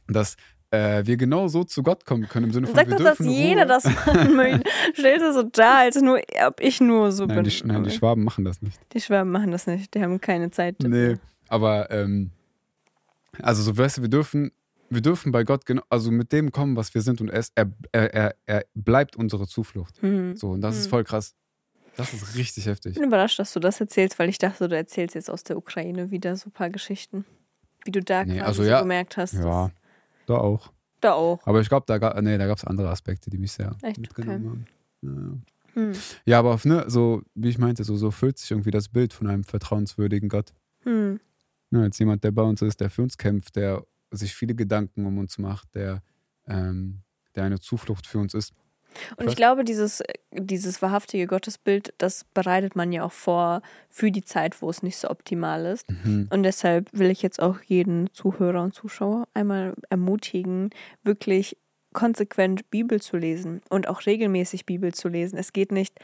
Dass, 0.10 0.36
äh, 0.72 1.06
wir 1.06 1.17
genau 1.17 1.48
so 1.48 1.63
zu 1.63 1.84
Gott 1.84 2.06
kommen 2.06 2.28
können. 2.28 2.48
Im 2.48 2.52
Sinne 2.52 2.67
von, 2.67 2.76
Sag 2.76 2.89
wir 2.89 2.98
doch, 2.98 3.04
dass 3.04 3.19
jeder 3.19 3.65
das 3.65 3.84
machen 3.86 4.36
möchte. 4.36 4.69
Stell 4.93 5.19
dir 5.19 5.34
so 5.34 5.43
da, 5.43 5.80
als 5.80 6.02
nur, 6.02 6.22
ob 6.45 6.62
ich 6.62 6.80
nur 6.80 7.12
so 7.12 7.26
nein, 7.26 7.38
bin. 7.38 7.45
Die, 7.45 7.63
nein, 7.65 7.84
die 7.84 7.91
Schwaben 7.91 8.24
machen 8.24 8.45
das 8.45 8.62
nicht. 8.62 8.80
Die 8.93 9.02
Schwaben 9.02 9.32
machen 9.32 9.52
das 9.52 9.67
nicht. 9.67 9.93
Die 9.93 10.02
haben 10.02 10.22
keine 10.22 10.52
Zeit. 10.52 10.76
Dafür. 10.80 10.89
Nee, 10.89 11.15
aber 11.48 11.89
ähm, 11.91 12.32
also 13.41 13.63
so 13.63 13.76
weißt 13.76 13.98
du, 13.98 14.02
wir 14.04 14.10
dürfen, 14.10 14.52
wir 14.89 15.02
dürfen 15.02 15.32
bei 15.32 15.43
Gott 15.43 15.65
genau, 15.65 15.84
also 15.89 16.12
mit 16.12 16.32
dem 16.32 16.52
kommen, 16.52 16.76
was 16.76 16.93
wir 16.93 17.02
sind 17.02 17.22
und 17.22 17.30
er, 17.30 17.43
er, 17.56 18.13
er, 18.13 18.36
er 18.45 18.65
bleibt 18.76 19.15
unsere 19.15 19.48
Zuflucht. 19.48 20.02
Mhm. 20.04 20.36
So, 20.36 20.52
und 20.52 20.62
das 20.62 20.76
mhm. 20.76 20.82
ist 20.82 20.88
voll 20.88 21.04
krass. 21.04 21.36
Das 21.98 22.13
ist 22.13 22.36
richtig 22.36 22.65
heftig. 22.65 22.93
Ich 22.93 23.00
bin 23.00 23.10
überrascht, 23.10 23.39
dass 23.39 23.52
du 23.52 23.60
das 23.60 23.82
erzählst, 23.82 24.19
weil 24.19 24.30
ich 24.30 24.38
dachte, 24.38 24.69
du 24.69 24.76
erzählst 24.76 25.15
jetzt 25.15 25.30
aus 25.30 25.43
der 25.43 25.58
Ukraine 25.58 26.12
wieder 26.12 26.36
so 26.38 26.48
ein 26.50 26.52
paar 26.52 26.69
Geschichten. 26.69 27.26
Wie 27.84 27.91
du 27.91 28.02
da 28.02 28.24
nee, 28.24 28.39
also, 28.39 28.63
so 28.63 28.69
ja, 28.69 28.82
gemerkt 28.82 29.17
hast. 29.17 29.34
Ja, 29.34 29.72
da 30.30 30.38
auch. 30.38 30.72
Da 31.02 31.13
auch. 31.13 31.46
Aber 31.46 31.62
ich 31.62 31.70
glaube, 31.70 31.86
da, 31.88 31.98
ga, 31.98 32.20
nee, 32.22 32.38
da 32.38 32.48
gab 32.48 32.58
es 32.58 32.65
andere 32.65 32.89
Aspekte, 32.89 33.30
die 33.30 33.38
mich 33.38 33.54
sehr 33.54 33.76
Echt? 33.82 34.00
mitgenommen 34.00 34.68
okay. 35.02 35.08
haben. 35.08 35.46
Ja. 35.76 35.82
Hm. 35.82 35.92
ja, 36.26 36.39
aber 36.39 36.54
auf, 36.54 36.65
ne, 36.65 36.86
so, 36.88 37.22
wie 37.36 37.50
ich 37.50 37.58
meinte, 37.58 37.84
so, 37.84 37.96
so 37.96 38.12
füllt 38.12 38.39
sich 38.39 38.52
irgendwie 38.52 38.72
das 38.72 38.89
Bild 38.89 39.13
von 39.13 39.28
einem 39.28 39.44
vertrauenswürdigen 39.44 40.28
Gott. 40.28 40.54
Hm. 40.84 41.20
Ja, 41.72 41.82
als 41.82 42.00
jemand, 42.00 42.24
der 42.24 42.32
bei 42.32 42.42
uns 42.42 42.62
ist, 42.62 42.82
der 42.82 42.89
für 42.89 43.04
uns 43.04 43.18
kämpft, 43.18 43.56
der 43.56 43.86
sich 44.12 44.34
viele 44.34 44.56
Gedanken 44.56 45.06
um 45.06 45.20
uns 45.20 45.38
macht, 45.38 45.76
der, 45.76 46.02
ähm, 46.48 47.04
der 47.36 47.44
eine 47.44 47.60
Zuflucht 47.60 48.08
für 48.08 48.18
uns 48.18 48.34
ist. 48.34 48.54
Und 49.17 49.30
ich 49.30 49.36
glaube, 49.36 49.63
dieses, 49.63 50.04
dieses 50.32 50.82
wahrhaftige 50.82 51.28
Gottesbild, 51.28 51.93
das 51.97 52.25
bereitet 52.34 52.75
man 52.75 52.91
ja 52.91 53.04
auch 53.04 53.12
vor 53.12 53.62
für 53.89 54.12
die 54.12 54.23
Zeit, 54.23 54.62
wo 54.62 54.69
es 54.69 54.84
nicht 54.84 54.97
so 54.97 55.10
optimal 55.10 55.65
ist. 55.65 55.89
Mhm. 55.89 56.28
Und 56.32 56.43
deshalb 56.43 56.89
will 56.91 57.10
ich 57.10 57.21
jetzt 57.21 57.41
auch 57.41 57.62
jeden 57.62 58.12
Zuhörer 58.13 58.63
und 58.63 58.73
Zuschauer 58.73 59.28
einmal 59.34 59.73
ermutigen, 59.89 60.69
wirklich 61.04 61.58
konsequent 61.93 62.69
Bibel 62.69 63.02
zu 63.02 63.17
lesen 63.17 63.62
und 63.69 63.88
auch 63.88 64.06
regelmäßig 64.06 64.65
Bibel 64.65 64.93
zu 64.93 65.08
lesen. 65.08 65.38
Es 65.38 65.54
geht 65.54 65.71
nicht 65.71 65.99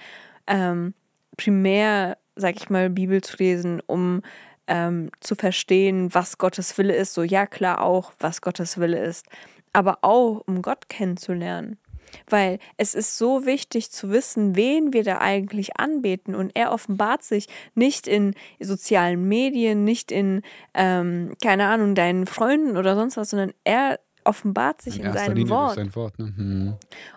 ähm, 0.47 0.93
primär, 1.37 2.17
sag 2.35 2.55
ich 2.55 2.69
mal, 2.69 2.89
Bibel 2.89 3.21
zu 3.21 3.37
lesen, 3.37 3.81
um 3.85 4.21
ähm, 4.67 5.11
zu 5.19 5.35
verstehen, 5.35 6.13
was 6.13 6.37
Gottes 6.37 6.77
Wille 6.77 6.95
ist. 6.95 7.13
So, 7.13 7.23
ja, 7.23 7.45
klar 7.45 7.81
auch, 7.83 8.13
was 8.19 8.41
Gottes 8.41 8.77
Wille 8.79 9.03
ist. 9.03 9.27
Aber 9.73 9.99
auch, 10.01 10.41
um 10.47 10.61
Gott 10.61 10.89
kennenzulernen. 10.89 11.77
Weil 12.29 12.59
es 12.77 12.95
ist 12.95 13.17
so 13.17 13.45
wichtig 13.45 13.91
zu 13.91 14.09
wissen, 14.11 14.55
wen 14.55 14.93
wir 14.93 15.03
da 15.03 15.19
eigentlich 15.19 15.77
anbeten. 15.77 16.35
Und 16.35 16.51
er 16.55 16.71
offenbart 16.71 17.23
sich 17.23 17.47
nicht 17.73 18.07
in 18.07 18.35
sozialen 18.59 19.27
Medien, 19.27 19.83
nicht 19.83 20.11
in, 20.11 20.41
ähm, 20.73 21.33
keine 21.41 21.67
Ahnung, 21.67 21.95
deinen 21.95 22.25
Freunden 22.25 22.77
oder 22.77 22.95
sonst 22.95 23.17
was, 23.17 23.29
sondern 23.29 23.53
er 23.63 23.99
offenbart 24.25 24.81
sich 24.81 24.99
in, 24.99 25.05
in 25.05 25.13
seinem 25.13 25.35
Linie 25.35 25.51
Wort. 25.51 25.75
Sein 25.75 25.95
Wort 25.95 26.19
ne? 26.19 26.33
hm. 26.35 26.73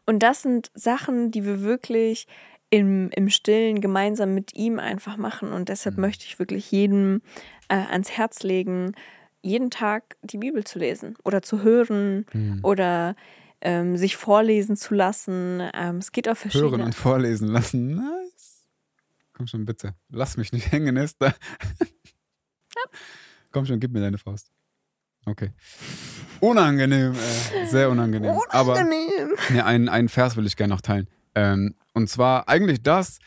Und 0.06 0.22
das 0.22 0.42
sind 0.42 0.70
Sachen, 0.74 1.30
die 1.30 1.44
wir 1.44 1.62
wirklich 1.62 2.26
im, 2.70 3.10
im 3.14 3.30
Stillen 3.30 3.80
gemeinsam 3.80 4.34
mit 4.34 4.54
ihm 4.54 4.78
einfach 4.78 5.16
machen. 5.16 5.52
Und 5.52 5.68
deshalb 5.68 5.96
hm. 5.96 6.02
möchte 6.02 6.24
ich 6.26 6.38
wirklich 6.38 6.70
jedem 6.70 7.22
äh, 7.68 7.76
ans 7.76 8.10
Herz 8.10 8.42
legen, 8.42 8.92
jeden 9.42 9.70
Tag 9.70 10.16
die 10.22 10.38
Bibel 10.38 10.64
zu 10.64 10.78
lesen 10.78 11.16
oder 11.24 11.42
zu 11.42 11.62
hören 11.62 12.26
hm. 12.32 12.60
oder 12.62 13.16
ähm, 13.60 13.96
sich 13.96 14.16
vorlesen 14.16 14.76
zu 14.76 14.94
lassen. 14.94 15.62
Ähm, 15.74 15.96
es 15.96 16.12
geht 16.12 16.28
auf 16.28 16.38
verschiedene. 16.38 16.70
Hören 16.70 16.80
und 16.82 16.94
vorlesen 16.94 17.48
lassen. 17.48 17.96
Nice. 17.96 18.66
Komm 19.32 19.46
schon, 19.46 19.64
bitte. 19.64 19.94
Lass 20.08 20.36
mich 20.36 20.52
nicht 20.52 20.70
hängen, 20.72 20.96
Esther. 20.96 21.34
ja. 21.80 22.82
Komm 23.50 23.66
schon, 23.66 23.80
gib 23.80 23.92
mir 23.92 24.00
deine 24.00 24.18
Faust. 24.18 24.50
Okay. 25.24 25.50
Unangenehm, 26.40 27.12
äh, 27.12 27.66
sehr 27.66 27.90
unangenehm. 27.90 28.30
Unangenehm. 28.30 28.48
Aber 28.50 28.84
nee, 28.84 29.60
einen, 29.60 29.88
einen 29.88 30.08
Vers 30.08 30.36
will 30.36 30.46
ich 30.46 30.56
gerne 30.56 30.74
noch 30.74 30.80
teilen. 30.80 31.08
Ähm, 31.34 31.74
und 31.92 32.08
zwar 32.08 32.48
eigentlich 32.48 32.82
das, 32.82 33.18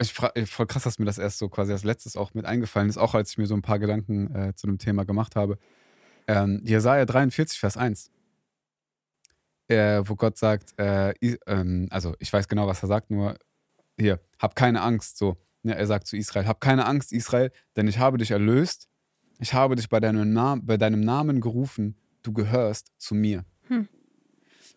ich 0.00 0.12
frage, 0.12 0.46
voll 0.46 0.66
krass, 0.66 0.82
dass 0.84 0.98
mir 0.98 1.04
das 1.04 1.18
erst 1.18 1.38
so 1.38 1.48
quasi 1.48 1.72
als 1.72 1.84
letztes 1.84 2.16
auch 2.16 2.34
mit 2.34 2.46
eingefallen 2.46 2.88
ist, 2.88 2.96
auch 2.96 3.14
als 3.14 3.30
ich 3.30 3.38
mir 3.38 3.46
so 3.46 3.54
ein 3.54 3.62
paar 3.62 3.78
Gedanken 3.78 4.34
äh, 4.34 4.54
zu 4.54 4.66
dem 4.66 4.78
Thema 4.78 5.04
gemacht 5.04 5.36
habe. 5.36 5.58
Ähm, 6.26 6.62
Jesaja 6.64 7.04
43, 7.04 7.58
Vers 7.58 7.76
1 7.76 8.10
äh, 9.68 10.02
wo 10.04 10.14
Gott 10.16 10.36
sagt, 10.36 10.78
äh, 10.78 11.12
ähm, 11.46 11.88
also 11.90 12.14
ich 12.18 12.32
weiß 12.32 12.48
genau, 12.48 12.66
was 12.66 12.82
er 12.82 12.88
sagt, 12.88 13.10
nur 13.10 13.36
hier, 13.98 14.20
hab 14.38 14.56
keine 14.56 14.82
Angst, 14.82 15.18
so. 15.18 15.36
Ja, 15.62 15.72
er 15.72 15.86
sagt 15.86 16.06
zu 16.06 16.16
Israel, 16.16 16.46
hab 16.46 16.60
keine 16.60 16.84
Angst, 16.84 17.10
Israel, 17.12 17.50
denn 17.76 17.88
ich 17.88 17.98
habe 17.98 18.18
dich 18.18 18.32
erlöst, 18.32 18.88
ich 19.38 19.54
habe 19.54 19.76
dich 19.76 19.88
bei 19.88 19.98
deinem, 19.98 20.32
Nam 20.32 20.66
bei 20.66 20.76
deinem 20.76 21.00
Namen 21.00 21.40
gerufen, 21.40 21.96
du 22.22 22.32
gehörst 22.32 22.92
zu 22.98 23.14
mir. 23.14 23.44
Hm. 23.68 23.88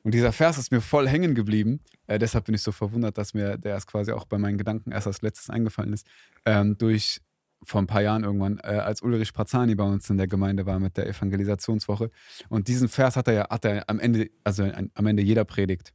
Und 0.04 0.13
dieser 0.13 0.32
Vers 0.32 0.58
ist 0.58 0.71
mir 0.71 0.80
voll 0.80 1.08
hängen 1.10 1.36
geblieben. 1.36 1.82
Äh, 2.08 2.19
deshalb 2.19 2.45
bin 2.45 2.56
ich 2.56 2.62
so 2.62 2.71
verwundert, 2.71 3.17
dass 3.17 3.34
mir 3.34 3.58
der 3.58 3.73
erst 3.73 3.88
quasi 3.88 4.13
auch 4.13 4.26
bei 4.26 4.38
meinen 4.38 4.58
Gedanken 4.58 4.91
erst 4.91 5.08
als 5.08 5.21
letztes 5.21 5.50
eingefallen 5.50 5.91
ist. 5.91 6.08
Ähm, 6.45 6.78
durch 6.78 7.19
vor 7.63 7.82
ein 7.82 7.88
paar 7.88 8.02
Jahren 8.02 8.24
irgendwann, 8.24 8.60
äh, 8.60 8.67
als 8.67 9.02
Ulrich 9.02 9.34
Prazani 9.34 9.76
bei 9.76 9.84
uns 9.84 10.10
in 10.10 10.17
der 10.17 10.28
Gemeinde 10.28 10.65
war 10.65 10.80
mit 10.80 10.98
der 10.98 11.08
Evangelisationswoche. 11.08 12.12
Und 12.50 12.67
diesen 12.67 12.88
Vers 12.88 13.15
hat 13.15 13.28
er 13.28 13.34
ja 13.34 13.50
hat 13.50 13.65
er 13.65 13.89
am 13.89 14.00
Ende, 14.00 14.30
also 14.43 14.63
an, 14.63 14.91
am 14.93 15.08
Ende 15.08 15.24
jeder 15.24 15.46
Predigt 15.46 15.93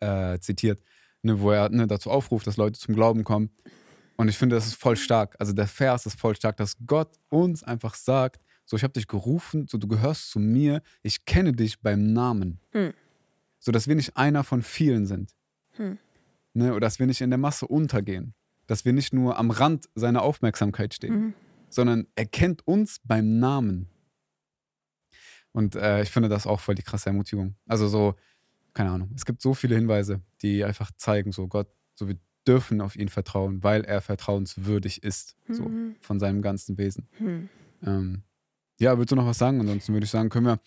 äh, 0.00 0.38
zitiert, 0.38 0.82
ne, 1.22 1.40
wo 1.40 1.50
er 1.50 1.68
ne, 1.68 1.86
dazu 1.86 2.10
aufruft, 2.10 2.46
dass 2.46 2.56
Leute 2.56 2.78
zum 2.78 2.94
Glauben 2.94 3.24
kommen. 3.24 3.50
Und 4.16 4.28
ich 4.28 4.36
finde, 4.36 4.56
das 4.56 4.66
ist 4.66 4.74
voll 4.74 4.96
stark. 4.96 5.36
Also 5.38 5.52
der 5.52 5.68
Vers 5.68 6.06
ist 6.06 6.18
voll 6.18 6.34
stark, 6.34 6.56
dass 6.56 6.76
Gott 6.86 7.16
uns 7.28 7.62
einfach 7.62 7.94
sagt, 7.94 8.42
so 8.64 8.76
ich 8.76 8.82
habe 8.82 8.92
dich 8.92 9.06
gerufen, 9.06 9.66
so 9.68 9.78
du 9.78 9.88
gehörst 9.88 10.30
zu 10.30 10.40
mir, 10.40 10.82
ich 11.02 11.24
kenne 11.24 11.52
dich 11.52 11.80
beim 11.80 12.12
Namen. 12.12 12.60
Hm. 12.72 12.92
So 13.60 13.72
dass 13.72 13.88
wir 13.88 13.94
nicht 13.94 14.16
einer 14.16 14.44
von 14.44 14.62
vielen 14.62 15.06
sind. 15.06 15.34
Hm. 15.76 15.98
Ne, 16.54 16.70
oder 16.70 16.80
dass 16.80 16.98
wir 16.98 17.06
nicht 17.06 17.20
in 17.20 17.30
der 17.30 17.38
Masse 17.38 17.66
untergehen. 17.66 18.34
Dass 18.68 18.84
wir 18.84 18.92
nicht 18.92 19.12
nur 19.12 19.36
am 19.36 19.50
Rand 19.50 19.88
seiner 19.96 20.22
Aufmerksamkeit 20.22 20.94
stehen, 20.94 21.14
Mhm. 21.20 21.34
sondern 21.68 22.06
er 22.14 22.26
kennt 22.26 22.64
uns 22.68 23.00
beim 23.04 23.40
Namen. 23.40 23.88
Und 25.52 25.74
äh, 25.74 26.02
ich 26.02 26.10
finde 26.10 26.28
das 26.28 26.46
auch 26.46 26.60
voll 26.60 26.74
die 26.76 26.82
krasse 26.82 27.08
Ermutigung. 27.10 27.56
Also 27.66 27.88
so, 27.88 28.14
keine 28.74 28.90
Ahnung, 28.90 29.10
es 29.16 29.24
gibt 29.24 29.42
so 29.42 29.54
viele 29.54 29.74
Hinweise, 29.74 30.20
die 30.42 30.62
einfach 30.64 30.92
zeigen, 30.96 31.32
so 31.32 31.48
Gott, 31.48 31.68
so 31.94 32.06
wir 32.06 32.16
dürfen 32.46 32.80
auf 32.80 32.94
ihn 32.96 33.08
vertrauen, 33.08 33.62
weil 33.62 33.84
er 33.84 34.00
vertrauenswürdig 34.00 35.02
ist, 35.02 35.36
so 35.48 35.64
Mhm. 35.64 35.96
von 36.00 36.20
seinem 36.20 36.40
ganzen 36.42 36.78
Wesen. 36.78 37.08
Hm. 37.18 37.48
Ähm, 37.82 38.22
ja, 38.78 38.96
willst 38.98 39.12
du 39.12 39.16
noch 39.16 39.26
was 39.26 39.38
sagen? 39.38 39.60
Ansonsten 39.60 39.92
würde 39.92 40.04
ich 40.04 40.10
sagen, 40.10 40.28
können 40.28 40.46
wir, 40.46 40.58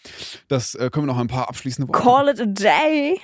das 0.48 0.76
äh, 0.76 0.90
können 0.92 1.08
wir 1.08 1.14
noch 1.14 1.20
ein 1.20 1.28
paar 1.28 1.48
abschließende 1.50 1.88
Worte. 1.92 2.04
Call 2.04 2.28
it 2.30 2.42
a 2.42 2.46
day. 2.46 3.20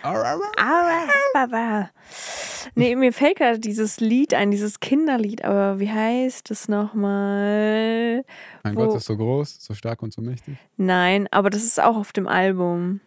Nee, 2.76 2.96
mir 2.96 3.14
fällt 3.14 3.38
gerade 3.38 3.60
dieses 3.60 4.00
Lied 4.00 4.34
ein, 4.34 4.52
dieses 4.52 4.80
Kinderlied, 4.80 5.44
aber 5.44 5.80
wie 5.80 5.90
heißt 5.92 6.52
es 6.52 6.68
nochmal? 6.68 8.24
Mein 8.64 8.76
Wo- 8.76 8.86
Gott 8.88 8.98
ist 8.98 9.06
so 9.06 9.16
groß, 9.18 9.58
so 9.60 9.74
stark 9.74 10.04
und 10.04 10.14
so 10.14 10.22
mächtig. 10.22 10.58
Nein, 10.78 11.28
aber 11.32 11.50
das 11.50 11.64
ist 11.64 11.82
auch 11.82 11.96
auf 11.96 12.12
dem 12.14 12.28
Album. 12.28 13.00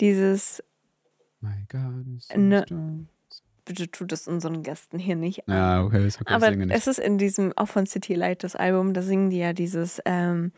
Dieses, 0.00 0.62
My 1.40 1.64
God 1.70 2.06
is 2.16 2.28
so 2.28 2.38
Ne. 2.38 2.62
strong. 2.66 3.08
bitte 3.64 3.90
tut 3.90 4.12
es 4.12 4.26
unseren 4.26 4.62
Gästen 4.62 4.98
hier 4.98 5.14
nicht 5.16 5.46
an. 5.48 5.54
Ja, 5.54 5.84
okay, 5.84 6.04
ist 6.06 6.20
okay, 6.20 6.32
aber 6.34 6.50
nicht. 6.50 6.70
es 6.74 6.86
ist 6.86 6.98
in 6.98 7.18
diesem, 7.18 7.52
auch 7.56 7.68
von 7.68 7.86
City 7.86 8.14
Light, 8.14 8.42
das 8.42 8.56
Album, 8.56 8.94
da 8.94 9.02
singen 9.02 9.30
die 9.30 9.38
ja 9.38 9.52
dieses 9.52 10.00
ähm, 10.06 10.52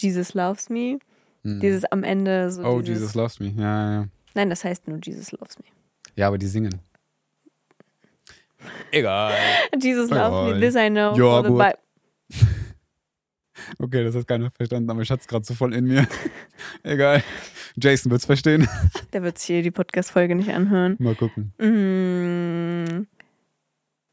Jesus 0.00 0.34
Loves 0.34 0.68
Me. 0.70 0.98
Hm. 1.44 1.60
Dieses 1.60 1.84
am 1.86 2.04
Ende 2.04 2.50
so. 2.50 2.62
oh, 2.62 2.80
dieses, 2.80 3.00
Jesus 3.00 3.14
loves 3.14 3.40
me. 3.40 3.48
Ja, 3.56 3.92
ja. 3.92 4.08
Nein, 4.34 4.50
das 4.50 4.64
heißt 4.64 4.88
nur 4.88 4.98
Jesus 5.02 5.32
Loves 5.32 5.58
Me. 5.58 5.64
Ja, 6.16 6.28
aber 6.28 6.38
die 6.38 6.46
singen. 6.46 6.80
Egal. 8.90 9.34
Jesus 9.80 10.10
Ja, 10.10 10.28
Loves 10.28 10.54
Me, 10.54 10.60
this 10.60 10.74
I 10.74 10.88
know. 10.90 11.14
Ja, 11.16 11.42
gut. 11.42 11.74
Okay, 13.78 14.02
das 14.02 14.14
hat 14.14 14.26
keiner 14.26 14.50
verstanden, 14.50 14.88
aber 14.88 15.02
ich 15.02 15.10
hatte 15.10 15.20
es 15.20 15.28
gerade 15.28 15.44
so 15.44 15.52
voll 15.52 15.74
in 15.74 15.84
mir. 15.84 16.06
Egal. 16.84 17.22
Jason 17.76 18.10
wird's 18.10 18.24
verstehen. 18.24 18.66
Der 19.12 19.22
wird 19.22 19.38
sich 19.38 19.46
hier 19.48 19.62
die 19.62 19.70
Podcast-Folge 19.70 20.34
nicht 20.34 20.50
anhören. 20.50 20.96
Mal 20.98 21.14
gucken. 21.14 21.52
Mm. 21.58 23.06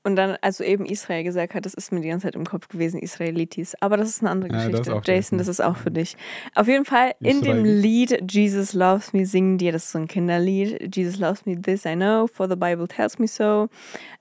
Und 0.05 0.15
dann, 0.15 0.37
also 0.41 0.63
eben 0.63 0.85
Israel 0.85 1.23
gesagt 1.23 1.55
hat, 1.55 1.65
das 1.65 1.73
ist 1.73 1.91
mir 1.91 1.99
die 1.99 2.09
ganze 2.09 2.27
Zeit 2.27 2.35
im 2.35 2.45
Kopf 2.45 2.67
gewesen, 2.67 2.99
Israelitis. 2.99 3.73
Aber 3.81 3.97
das 3.97 4.07
ist 4.07 4.21
eine 4.21 4.29
andere 4.29 4.51
Ja, 4.51 4.57
das 4.57 4.67
Geschichte. 4.67 4.95
auch 4.95 5.01
Jason, 5.03 5.37
das 5.39 5.47
ist 5.47 5.59
auch 5.61 5.75
für 5.77 5.89
dich. 5.91 6.15
Auf 6.53 6.67
jeden 6.67 6.85
Fall, 6.85 7.13
in 7.19 7.41
dem. 7.41 7.65
Lied 7.65 8.31
Jesus 8.31 8.73
Loves 8.73 9.11
Me 9.13 9.25
singen 9.25 9.57
die, 9.57 9.71
das 9.71 9.85
ist 9.85 9.91
so 9.93 9.97
ein 9.99 10.07
Kinderlied. 10.07 10.95
Jesus 10.95 11.17
loves 11.19 11.45
me, 11.45 11.59
this 11.59 11.85
I 11.85 11.95
know, 11.95 12.27
for 12.27 12.47
the 12.47 12.55
Bible 12.55 12.87
tells 12.87 13.17
me 13.19 13.27
so. 13.27 13.67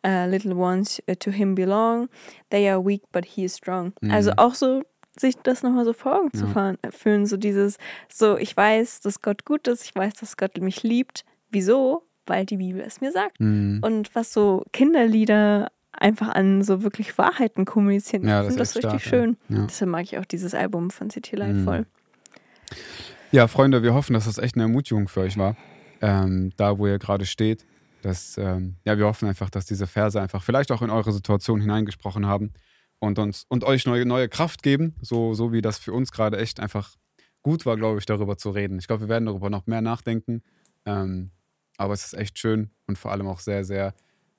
Uh, 0.06 0.26
little 0.26 0.54
ones 0.56 1.02
uh, 1.08 1.14
to 1.14 1.30
him 1.30 1.54
belong. 1.54 2.08
They 2.50 2.68
are 2.68 2.82
weak, 2.84 3.02
but 3.12 3.24
he 3.26 3.44
is 3.44 3.54
strong. 3.54 3.92
Mhm. 4.00 4.10
Also 4.10 4.32
auch 4.38 4.54
so 4.54 4.82
sich 5.18 5.36
das 5.42 5.62
nochmal 5.62 5.84
so 5.84 5.92
vor 5.92 6.16
Augen 6.18 6.32
zu 6.32 6.46
Ja. 6.46 6.50
fahren, 6.50 6.78
fühlen, 6.90 7.26
so 7.26 7.36
dieses, 7.36 7.76
so 8.12 8.36
ich 8.36 8.56
weiß, 8.56 9.00
dass 9.02 9.20
Gott 9.22 9.44
gut 9.44 9.68
ist, 9.68 9.84
ich 9.84 9.94
weiß, 9.94 10.14
dass 10.14 10.36
Gott 10.36 10.58
mich 10.60 10.82
liebt. 10.82 11.24
Wieso? 11.50 12.02
Weil 12.26 12.46
die 12.46 12.56
Bibel 12.56 12.80
es 12.80 13.02
mir 13.02 13.12
sagt. 13.12 13.38
Hm. 13.38 13.80
Und 13.82 14.14
was 14.14 14.32
so 14.32 14.64
Kinderlieder 14.72 15.70
einfach 15.98 16.28
an 16.28 16.62
so 16.62 16.82
wirklich 16.82 17.16
Wahrheiten 17.18 17.64
kommunizieren. 17.64 18.26
Ja, 18.26 18.40
ich 18.42 18.46
das 18.46 18.54
finde 18.54 18.62
ist 18.62 18.70
das 18.70 18.76
echt 18.76 18.84
richtig 18.94 19.08
stark, 19.08 19.22
schön. 19.22 19.36
ja. 19.48 19.56
Ja. 19.58 19.66
Deshalb 19.66 19.90
mag 19.90 20.02
ich 20.04 20.18
auch 20.18 20.24
dieses 20.24 20.54
Album 20.54 20.90
von 20.90 21.10
City 21.10 21.36
Light 21.36 21.54
Mhm. 21.56 21.64
voll. 21.64 21.86
Ja, 23.30 23.48
Freunde, 23.48 23.82
wir 23.82 23.94
hoffen, 23.94 24.14
dass 24.14 24.26
das 24.26 24.38
echt 24.38 24.54
eine 24.54 24.64
Ermutigung 24.64 25.08
für 25.08 25.20
euch 25.20 25.36
war. 25.36 25.56
Ähm, 26.00 26.52
da, 26.56 26.78
wo 26.78 26.86
ihr 26.86 26.98
gerade 26.98 27.26
steht. 27.26 27.64
Dass, 28.02 28.36
ähm, 28.36 28.76
ja, 28.84 28.98
wir 28.98 29.06
hoffen 29.06 29.28
einfach, 29.28 29.48
dass 29.48 29.64
diese 29.64 29.86
Verse 29.86 30.20
einfach 30.20 30.42
vielleicht 30.42 30.70
auch 30.70 30.82
in 30.82 30.90
eure 30.90 31.10
Situation 31.12 31.60
hineingesprochen 31.60 32.26
haben 32.26 32.52
und 32.98 33.18
uns 33.18 33.46
und 33.48 33.64
euch 33.64 33.86
neue, 33.86 34.04
neue 34.04 34.28
Kraft 34.28 34.62
geben, 34.62 34.94
so, 35.00 35.32
so 35.32 35.52
wie 35.52 35.62
das 35.62 35.78
für 35.78 35.92
uns 35.94 36.12
gerade 36.12 36.36
echt 36.36 36.60
einfach 36.60 36.96
gut 37.42 37.64
war, 37.64 37.76
glaube 37.76 37.98
ich, 37.98 38.06
darüber 38.06 38.36
zu 38.36 38.50
reden. 38.50 38.78
Ich 38.78 38.86
glaube, 38.86 39.02
wir 39.02 39.08
werden 39.08 39.24
darüber 39.26 39.48
noch 39.48 39.66
mehr 39.66 39.80
nachdenken. 39.80 40.42
Ähm, 40.84 41.30
aber 41.78 41.94
es 41.94 42.04
ist 42.04 42.12
echt 42.14 42.38
schön 42.38 42.70
und 42.86 42.98
vor 42.98 43.10
allem 43.10 43.26
auch 43.26 43.40
sehr, 43.40 43.64
sehr 43.64 43.94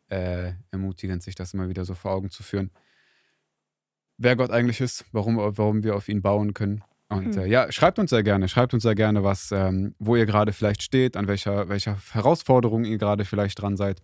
äh, 0.09 0.53
ermutigend, 0.71 1.23
sich 1.23 1.35
das 1.35 1.53
immer 1.53 1.69
wieder 1.69 1.85
so 1.85 1.93
vor 1.95 2.11
Augen 2.11 2.29
zu 2.29 2.43
führen. 2.43 2.71
Wer 4.17 4.35
Gott 4.35 4.51
eigentlich 4.51 4.79
ist, 4.81 5.05
warum, 5.11 5.37
warum 5.37 5.83
wir 5.83 5.95
auf 5.95 6.07
ihn 6.07 6.21
bauen 6.21 6.53
können. 6.53 6.83
Und 7.09 7.35
Mhm. 7.35 7.41
äh, 7.41 7.45
ja, 7.47 7.71
schreibt 7.71 7.99
uns 7.99 8.09
sehr 8.09 8.23
gerne, 8.23 8.47
schreibt 8.47 8.73
uns 8.73 8.83
sehr 8.83 8.95
gerne, 8.95 9.23
was, 9.23 9.51
ähm, 9.51 9.93
wo 9.99 10.15
ihr 10.15 10.25
gerade 10.25 10.53
vielleicht 10.53 10.81
steht, 10.81 11.17
an 11.17 11.27
welcher, 11.27 11.69
welcher 11.69 11.97
Herausforderung 12.11 12.85
ihr 12.85 12.97
gerade 12.97 13.25
vielleicht 13.25 13.61
dran 13.61 13.77
seid 13.77 14.01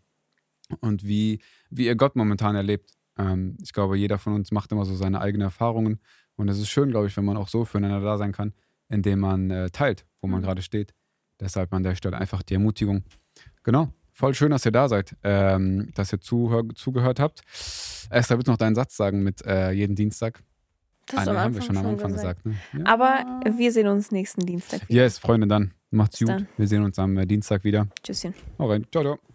und 0.82 1.04
wie, 1.04 1.40
wie 1.70 1.86
ihr 1.86 1.96
Gott 1.96 2.16
momentan 2.16 2.56
erlebt. 2.56 2.92
Ähm, 3.18 3.58
ich 3.62 3.74
glaube, 3.74 3.98
jeder 3.98 4.20
von 4.20 4.34
uns 4.34 4.52
macht 4.52 4.72
immer 4.72 4.86
so 4.86 4.96
seine 4.96 5.22
eigenen 5.22 5.46
Erfahrungen 5.46 6.00
und 6.36 6.50
es 6.50 6.60
ist 6.60 6.70
schön, 6.70 6.90
glaube 6.92 7.08
ich, 7.08 7.18
wenn 7.18 7.26
man 7.26 7.38
auch 7.38 7.48
so 7.48 7.66
füreinander 7.66 8.02
da 8.02 8.18
sein 8.18 8.34
kann, 8.34 8.54
indem 8.90 9.20
man 9.20 9.50
äh, 9.50 9.70
teilt, 9.72 10.06
wo 10.22 10.28
man 10.28 10.42
Mhm. 10.42 10.46
gerade 10.46 10.62
steht. 10.62 10.94
Deshalb 11.40 11.74
an 11.74 11.84
der 11.84 11.96
Stelle 11.96 12.18
einfach 12.18 12.44
die 12.44 12.54
Ermutigung. 12.54 13.04
Genau, 13.64 13.92
voll 14.14 14.34
schön, 14.34 14.52
dass 14.52 14.66
ihr 14.66 14.72
da 14.72 14.88
seid, 14.90 15.16
ähm, 15.24 15.92
dass 15.96 16.12
ihr 16.14 16.20
zuhör 16.22 16.64
zugehört 16.76 17.20
habt. 17.20 17.42
Esther, 18.10 18.38
willst 18.38 18.48
du 18.48 18.52
noch 18.52 18.58
deinen 18.58 18.76
Satz 18.76 18.96
sagen 18.98 19.24
mit 19.24 19.46
äh, 19.46 19.72
jeden 19.72 19.96
Dienstag? 19.96 20.42
Das 21.08 21.28
Ah, 21.28 21.32
nee, 21.34 21.38
haben 21.40 21.56
wir 21.56 21.62
schon 21.62 21.78
am 21.78 21.86
Anfang 21.88 22.14
gesagt. 22.14 22.44
gesagt. 22.44 22.74
ne? 22.74 22.82
Ja. 22.84 22.94
Aber 22.94 23.42
wir 23.58 23.72
sehen 23.72 23.88
uns 23.88 24.12
nächsten 24.12 24.46
Dienstag 24.46 24.88
wieder. 24.88 25.04
Yes, 25.04 25.18
Freunde, 25.18 25.48
dann 25.48 25.74
macht's 25.90 26.20
Bis 26.20 26.28
gut. 26.28 26.38
dann. 26.38 26.48
Wir 26.58 26.68
sehen 26.68 26.84
uns 26.84 26.98
am 27.00 27.18
äh, 27.18 27.26
Dienstag 27.26 27.64
wieder. 27.64 27.88
Tschüsschen. 28.04 28.34
Rein. 28.60 28.86
Ciao, 28.92 29.04
ciao. 29.04 29.31